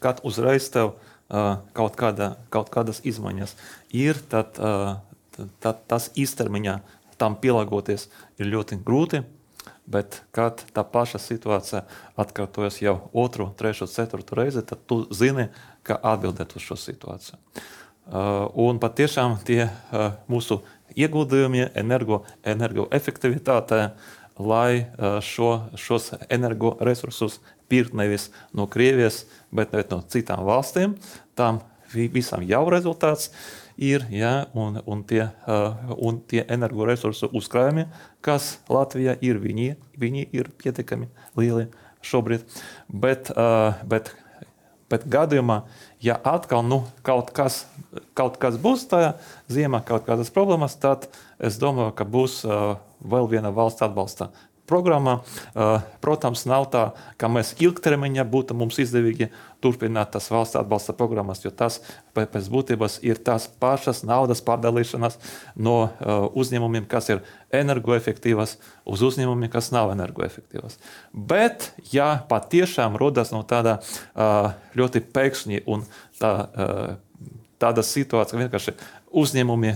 kad 0.00 0.20
uzreiz 0.24 0.70
tev 0.72 0.94
kaut, 1.28 1.96
kāda, 2.00 2.36
kaut 2.48 2.70
kādas 2.72 3.02
izmaiņas 3.04 3.52
ir, 3.92 4.20
tad, 4.32 4.56
tad 5.60 5.82
tas 5.90 6.08
īstermiņā 6.16 6.78
tam 7.20 7.36
pielāgoties 7.42 8.08
ir 8.38 8.48
ļoti 8.54 8.80
grūti. 8.84 9.24
Bet, 9.88 10.18
kad 10.36 10.60
tā 10.76 10.82
paša 10.84 11.16
situācija 11.16 11.80
atkārtojas 12.20 12.76
jau 12.82 12.98
otru, 13.16 13.46
trešo, 13.56 13.86
ceturto 13.88 14.36
reizi, 14.36 14.60
tad 14.60 14.82
tu 14.84 15.06
zini, 15.16 15.46
kā 15.80 15.96
atbildēt 15.96 16.52
uz 16.56 16.66
šo 16.66 16.76
situāciju. 16.76 17.38
Un 18.60 18.80
patiešām 18.80 19.38
tie 19.48 19.62
mūsu 20.28 20.60
ieguldījumi 20.96 21.70
energo, 21.76 22.22
energoefektivitātē, 22.44 23.80
lai 24.38 24.86
šo, 25.24 25.52
šos 25.76 26.12
energoresursus 26.30 27.40
pirkt 27.68 27.94
nevis 27.94 28.30
no 28.56 28.66
Krievijas, 28.70 29.24
bet 29.52 29.74
no 29.90 30.00
citām 30.08 30.44
valstīm. 30.48 30.96
Tam 31.38 31.60
visam 31.92 32.44
jau 32.44 32.64
rezultāts 32.72 33.30
ir, 33.78 34.04
ja, 34.10 34.48
un, 34.58 34.80
un, 34.86 35.02
tie, 35.06 35.28
un 35.96 36.20
tie 36.28 36.42
energoresursu 36.50 37.30
uzkrājumi, 37.36 37.86
kas 38.24 38.56
Latvijā 38.72 39.14
ir, 39.24 39.38
viņi, 39.42 39.74
viņi 39.98 40.26
ir 40.34 40.50
pietiekami 40.58 41.08
lieli 41.38 41.68
šobrīd. 42.04 42.44
Bet, 42.88 43.30
bet, 43.88 44.12
bet 44.90 45.06
gadījumā, 45.08 45.62
ja 46.04 46.18
atkal 46.26 46.66
nu, 46.66 46.82
kaut, 47.06 47.30
kas, 47.36 47.62
kaut 48.18 48.40
kas 48.42 48.58
būs 48.60 48.88
tajā 48.90 49.14
ziemā, 49.52 49.82
kaut 49.86 50.08
kādas 50.08 50.32
problēmas, 50.34 50.76
tad 50.80 51.08
es 51.38 51.60
domāju, 51.62 51.94
ka 51.96 52.08
būs 52.08 52.42
vēl 53.00 53.30
viena 53.30 53.54
valsts 53.54 53.84
atbalsta 53.86 54.32
programmā. 54.68 55.22
Protams, 56.04 56.44
nav 56.48 56.66
tā, 56.72 56.82
ka 57.16 57.30
mēs 57.32 57.54
ilgtermiņā 57.62 58.24
būtu 58.28 58.56
mums 58.58 58.76
izdevīgi 58.82 59.30
turpināt 59.64 60.12
tās 60.12 60.28
valsts 60.30 60.58
atbalsta 60.60 60.92
programmas, 60.98 61.40
jo 61.40 61.50
tas 61.50 61.80
pēc 62.14 62.50
būtības 62.52 62.98
ir 63.06 63.16
tās 63.24 63.48
pašas 63.48 64.04
naudas 64.06 64.44
pārdalīšanas 64.44 65.16
no 65.56 65.78
uzņēmumiem, 66.36 66.84
kas 66.90 67.08
ir 67.14 67.24
energoefektīvas, 67.48 68.58
uz 68.84 69.06
uzņēmumiem, 69.08 69.48
kas 69.52 69.72
nav 69.72 69.94
energoefektīvas. 69.96 70.76
Bet, 71.12 71.70
ja 71.94 72.12
patiešām 72.28 73.00
rodas 73.00 73.32
no 73.32 73.40
tāda 73.48 73.78
ļoti 74.76 75.06
pēkšņi 75.16 75.64
un 75.64 75.88
tā, 76.20 76.34
tāda 77.62 77.84
situācija, 77.86 78.36
ka 78.36 78.44
vienkārši 78.44 78.74
uzņēmumi 79.22 79.74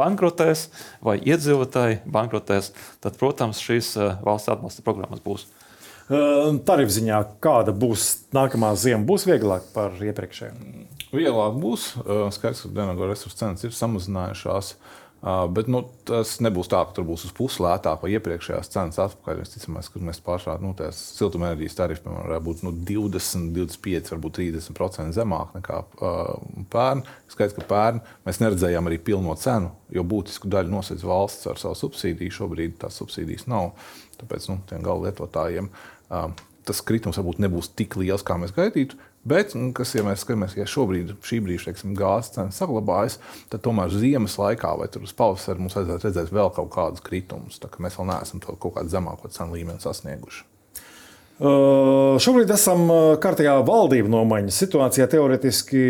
bankrotēs 0.00 0.66
vai 1.04 1.18
iedzīvotāji 1.20 2.02
bankrotēs, 2.06 2.72
tad, 3.04 3.16
protams, 3.20 3.62
šīs 3.64 3.94
valsts 4.24 4.52
atbalsta 4.52 4.84
programmas 4.86 5.24
būs. 5.24 5.48
Tarifu 6.08 6.94
ziņā, 6.94 7.18
kāda 7.44 7.74
būs 7.76 8.30
nākamā 8.36 8.72
zima, 8.80 9.02
būs 9.04 9.26
vieglāk 9.28 9.66
par 9.74 9.98
iepriekšējiem? 10.00 10.86
Vieglāk 11.12 11.58
būs. 11.60 11.90
Skaidrs, 12.36 12.64
ka 12.64 12.86
energoresursu 12.86 13.36
cenas 13.36 13.64
ir 13.64 13.76
samazinājušās. 13.76 14.72
Uh, 14.72 15.07
bet 15.22 15.66
nu, 15.66 15.80
tas 16.06 16.36
nebūs 16.44 16.70
tā, 16.70 16.80
ka 16.86 16.94
tur 16.94 17.06
būs 17.08 17.24
uz 17.26 17.32
pusi 17.34 17.62
lētāk 17.64 18.04
vai 18.04 18.12
iepriekšējās 18.14 18.70
cenas 18.70 19.00
atpakaļ. 19.02 19.42
Es 19.42 19.54
ticu, 19.54 19.74
ka 19.74 20.02
mēs 20.06 20.22
pārsvarā 20.24 20.62
nu, 20.62 20.70
siltumenerģijas 20.94 21.78
tarifi 21.80 22.06
varētu 22.06 22.46
būt 22.46 22.64
nu, 22.66 22.72
20, 22.90 23.50
25, 23.56 24.12
varbūt 24.14 24.38
30% 24.38 25.16
zemāk 25.16 25.56
nekā 25.58 25.80
uh, 25.82 26.34
pērn. 26.70 27.02
Skaidrs, 27.34 27.56
ka 27.58 27.66
pērn 27.70 28.02
mēs 28.28 28.38
neredzējām 28.44 28.90
arī 28.90 29.00
pilno 29.10 29.34
cenu, 29.40 29.72
jo 29.94 30.06
būtisku 30.06 30.50
daļu 30.54 30.76
nosedz 30.76 31.06
valsts 31.08 31.50
ar 31.50 31.58
savu 31.58 31.78
subsīdiju. 31.82 32.38
Šobrīd 32.38 32.78
tās 32.84 33.00
subsīdijas 33.02 33.48
nav. 33.50 33.72
Tāpēc 34.22 34.50
nu, 34.52 34.60
tiem 34.70 34.86
gala 34.86 35.08
lietotājiem 35.08 35.72
uh, 35.72 36.30
tas 36.68 36.82
kritums 36.84 37.18
varbūt 37.18 37.40
nebūs 37.42 37.72
tik 37.76 37.96
liels, 38.00 38.24
kā 38.26 38.36
mēs 38.40 38.52
gaidītu. 38.56 38.98
Bet, 39.28 39.52
nu, 39.58 39.72
kas, 39.76 39.92
ja 39.96 40.04
mēs 40.06 40.22
skatāmies, 40.24 40.54
ja 40.56 40.64
šobrīd, 40.68 41.16
šī 41.26 41.40
brīža 41.44 41.68
teiksim, 41.68 41.94
gāzes 41.98 42.32
cena 42.36 42.54
saglabājas, 42.54 43.18
tad 43.52 43.60
tomēr 43.64 43.92
ziemas 43.92 44.38
laikā 44.40 44.70
vai 44.80 44.88
uz 45.02 45.12
pavasara 45.16 45.60
mums 45.60 45.76
vajadzētu 45.76 46.08
redzēt 46.08 46.30
vēl 46.32 46.52
kaut 46.56 46.70
kādus 46.72 47.04
kritumus. 47.04 47.58
Mēs 47.82 47.98
vēl 47.98 48.08
neesam 48.08 48.40
to 48.44 48.54
kaut 48.56 48.78
kādu 48.78 48.92
zemāko 48.92 49.28
cenu 49.34 49.58
līmeni 49.58 49.84
sasnieguši. 49.84 50.46
Uh, 51.38 52.16
šobrīd 52.18 52.50
esam 52.50 52.88
kārtējā 53.22 53.52
valdību 53.66 54.10
nomaiņas 54.10 54.56
situācijā. 54.64 55.06
Teorētiski, 55.12 55.82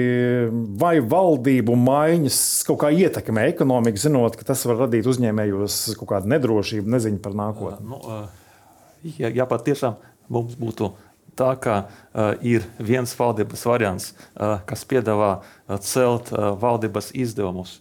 vai 0.81 0.99
valdību 1.01 1.77
maiņas 1.87 2.41
kaut 2.69 2.83
kā 2.83 2.91
ietekmē 2.93 3.47
ekonomiku, 3.55 4.03
zinot, 4.03 4.37
ka 4.37 4.51
tas 4.51 4.67
var 4.69 4.83
radīt 4.85 5.09
uzņēmējos 5.09 5.81
kaut 6.01 6.11
kādu 6.11 6.35
nedrošību, 6.35 6.93
neziņu 6.97 7.23
par 7.25 7.39
nākotni? 7.39 7.87
Uh, 7.87 7.95
nu, 7.95 8.03
uh, 8.05 9.13
ja, 9.17 9.33
ja 9.41 9.49
patiešām 9.49 9.97
mums 10.29 10.59
būtu 10.61 10.91
uh, 10.91 11.08
tā 11.39 11.53
kā 11.63 11.77
uh, 11.87 12.35
ir 12.43 12.67
viens 12.83 13.13
valdības 13.19 13.67
variants, 13.69 14.13
uh, 14.35 14.59
kas 14.69 14.85
piedāvā 14.89 15.39
uh, 15.39 15.77
celt 15.83 16.33
uh, 16.35 16.53
valdības 16.59 17.13
izdevumus 17.15 17.79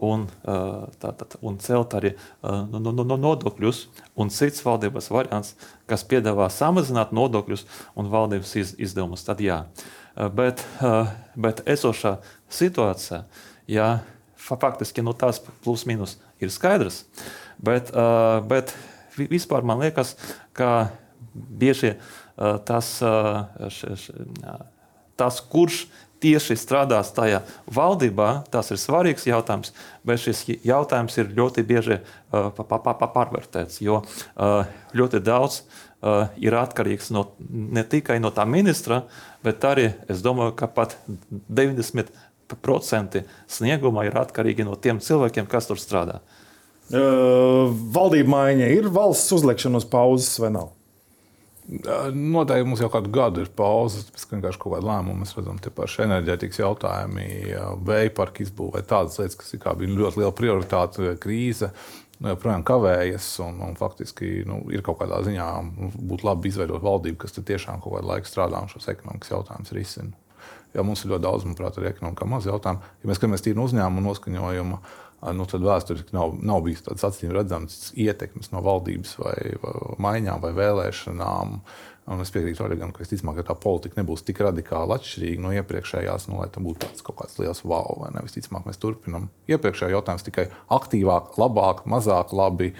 un, 0.00 0.24
uh, 0.48 0.86
tātad, 1.00 1.36
un 1.44 1.58
celt 1.60 1.94
arī 1.98 2.14
uh, 2.14 2.62
no, 2.70 2.80
no, 2.80 3.04
no 3.04 3.16
nodokļus, 3.20 3.82
un 4.20 4.32
cits 4.32 4.64
valdības 4.64 5.10
variants, 5.12 5.54
kas 5.90 6.06
piedāvā 6.08 6.48
samazināt 6.52 7.12
nodokļus 7.16 7.66
un 8.00 8.08
valdības 8.12 8.54
iz, 8.62 8.74
izdevumus, 8.88 9.26
tad 9.26 9.42
jā. 9.44 9.64
Uh, 10.14 10.30
bet, 10.32 10.64
uh, 10.80 11.12
bet 11.36 11.60
esošā 11.68 12.16
situācija, 12.50 13.24
jā, 13.70 13.90
faktiski 14.40 15.04
no 15.04 15.12
tās 15.12 15.42
plus 15.64 15.84
mīnus 15.88 16.16
ir 16.40 16.52
skaidrs, 16.52 17.04
bet, 17.60 17.92
uh, 17.92 18.40
bet 18.40 18.72
vispār 19.20 19.66
man 19.68 19.84
liekas, 19.84 20.16
ka 20.56 20.88
bieži 21.34 21.92
uh, 21.92 22.00
Eh, 22.00 22.19
tas, 22.36 22.92
tas, 25.20 25.40
kurš 25.52 25.84
tieši 26.20 26.56
strādās 26.60 27.12
tajā 27.16 27.40
valdībā, 27.72 28.30
tas 28.52 28.70
ir 28.72 28.80
svarīgs 28.80 29.26
jautājums, 29.28 29.72
bet 30.06 30.20
šis 30.22 30.44
jautājums 30.66 31.16
ir 31.20 31.32
ļoti 31.36 31.64
bieži 31.66 32.00
pārvērtēts, 32.30 33.80
jo 33.84 34.02
ļoti 34.96 35.22
daudz 35.24 35.62
ir 36.40 36.56
atkarīgs 36.56 37.10
no, 37.12 37.26
ne 37.48 37.84
tikai 37.84 38.18
no 38.20 38.32
tā 38.36 38.46
ministra, 38.48 39.02
bet 39.44 39.64
arī, 39.68 39.90
es 40.12 40.22
domāju, 40.24 40.54
ka 40.60 40.68
pat 40.72 40.96
90% 41.48 43.24
snieguma 43.48 44.06
ir 44.08 44.16
atkarīgi 44.20 44.64
no 44.68 44.76
tiem 44.76 45.00
cilvēkiem, 45.04 45.48
kas 45.48 45.68
tur 45.68 45.80
strādā. 45.80 46.20
Uh, 46.90 47.70
valdība 47.94 48.32
maiņa 48.32 48.68
ir 48.74 48.88
valsts 48.90 49.30
uzlikšana 49.36 49.78
uz 49.78 49.84
pauzes 49.86 50.32
vai 50.42 50.50
nav? 50.56 50.72
Noteikti 51.70 52.66
mums 52.66 52.80
jau 52.82 52.88
kādu 52.90 53.12
gadu 53.14 53.44
ir 53.44 53.50
pauze, 53.54 54.02
tāpēc 54.08 54.24
ka 54.26 54.34
vienkārši 54.34 54.58
kaut 54.62 54.72
kāda 54.74 54.88
lēmuma 54.88 55.22
mēs 55.22 55.36
redzam, 55.36 55.58
tie 55.62 55.70
paši 55.74 56.02
enerģētikas 56.08 56.58
jautājumi, 56.64 57.26
vēja 57.86 58.12
parka 58.16 58.42
izbūvē, 58.42 58.82
tādas 58.90 59.20
lietas, 59.20 59.38
kas 59.38 59.54
bija 59.78 59.98
ļoti 60.00 60.18
liela 60.18 60.34
prioritāte 60.34 61.14
krīze. 61.22 61.70
Nu, 62.20 62.34
joprojām 62.34 62.64
kavējas, 62.66 63.28
un, 63.46 63.62
un 63.64 63.78
faktiski 63.78 64.42
nu, 64.48 64.58
ir 64.74 64.82
kaut 64.84 64.98
kādā 65.00 65.22
ziņā 65.24 65.46
būtu 66.10 66.26
labi 66.26 66.50
izveidot 66.50 66.82
valdību, 66.84 67.20
kas 67.22 67.38
tiešām 67.38 67.80
kaut 67.80 67.94
kādu 67.94 68.10
laiku 68.10 68.28
strādā 68.28 68.60
un 68.60 68.68
šos 68.68 68.90
ekonomikas 68.92 69.32
jautājumus 69.32 69.72
risina. 69.72 70.12
Jo 70.74 70.84
mums 70.86 71.00
ir 71.02 71.14
ļoti 71.14 71.24
daudz, 71.24 71.46
manuprāt, 71.46 71.78
arī 71.80 71.88
ekonomikā 71.94 72.28
maz 72.28 72.44
jautājumu. 72.46 72.90
Ja 73.00 73.08
mēs 73.08 73.18
skatāmies 73.18 73.46
tīri 73.46 73.58
no 73.58 73.64
uzņēmuma 73.66 74.04
noskaņojuma, 74.04 74.82
nu, 75.36 75.46
tad 75.48 75.64
vēsturiski 75.64 76.16
nav, 76.16 76.34
nav 76.40 76.64
bijis 76.64 76.86
tāds 76.86 77.04
acīm 77.06 77.34
redzams 77.36 77.90
ietekmes 77.98 78.52
no 78.54 78.62
valdības 78.64 79.14
vai, 79.20 79.38
vai 79.62 79.76
maiņām 80.06 80.42
vai 80.44 80.52
vēlēšanām. 80.56 81.60
Un 82.10 82.22
es 82.24 82.32
piekrītu 82.34 82.64
Oregam, 82.64 82.90
ka 82.90 83.04
visticamāk, 83.04 83.36
ka 83.38 83.52
tā 83.52 83.54
politika 83.60 84.00
nebūs 84.00 84.24
tik 84.26 84.40
radikāli 84.42 84.96
atšķirīga 84.96 85.44
no 85.44 85.52
iepriekšējās, 85.60 86.26
nu, 86.30 86.40
lai 86.40 86.48
tam 86.50 86.64
būtu 86.66 86.82
tāds 86.82 87.04
kaut 87.06 87.20
kāds 87.20 87.36
liels 87.38 87.60
wow. 87.62 88.00
Visticamāk, 88.24 88.64
mēs 88.66 88.80
turpinām. 88.82 89.28
Iepriekšējā 89.52 89.92
jautājums 89.92 90.26
tikai 90.26 90.48
aktīvāk, 90.74 91.36
labāk, 91.38 91.84
mazāk 91.86 92.32
labi, 92.34 92.72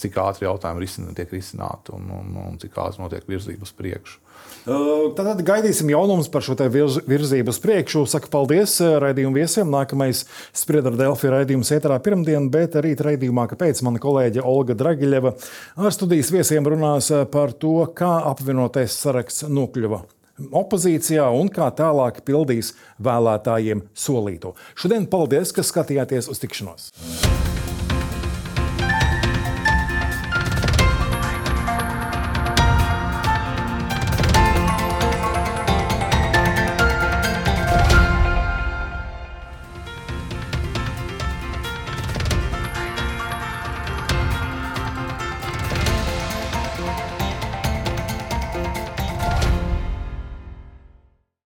cik 0.00 0.16
ātri 0.22 0.46
jautājumi 0.46 0.86
risina, 0.86 1.12
tiek 1.18 1.34
risināti 1.36 1.92
un, 1.98 2.08
un, 2.16 2.32
un 2.46 2.56
cik 2.62 2.78
ātri 2.80 3.04
notiek 3.04 3.28
virzība 3.28 3.68
uz 3.68 3.74
priekšu. 3.76 4.22
Tad 4.66 5.42
gaidīsim 5.46 5.92
jaunumus 5.92 6.26
par 6.32 6.42
šo 6.42 6.56
virz, 6.58 6.98
virzību 7.06 7.52
uz 7.54 7.60
priekšu. 7.62 8.02
Saku 8.10 8.30
paldies 8.32 8.74
raidījumu 8.82 9.38
viesiem. 9.38 9.70
Nākamais 9.70 10.24
spriedra 10.56 10.94
Delfi 10.98 11.30
raidījums 11.30 11.70
ēterā 11.76 12.00
pirmdien, 12.02 12.50
bet 12.50 12.74
arī 12.80 12.96
raidījumā, 12.98 13.46
kāpēc 13.52 13.84
mana 13.86 14.02
kolēģe 14.02 14.42
Olga 14.42 14.74
Dragiļeva 14.78 15.36
ar 15.78 15.94
studijas 15.94 16.32
viesiem 16.34 16.66
runās 16.66 17.12
par 17.30 17.54
to, 17.54 17.78
kā 17.94 18.16
apvienotais 18.32 18.98
saraksts 18.98 19.46
nokļuva 19.46 20.02
opozīcijā 20.36 21.28
un 21.32 21.48
kā 21.52 21.70
tālāk 21.72 22.20
pildīs 22.26 22.74
vēlētājiem 23.02 23.86
solīto. 23.96 24.52
Šodien 24.76 25.08
paldies, 25.08 25.54
ka 25.56 25.64
skatījāties 25.64 26.28
uz 26.32 26.42
tikšanos! 26.42 26.90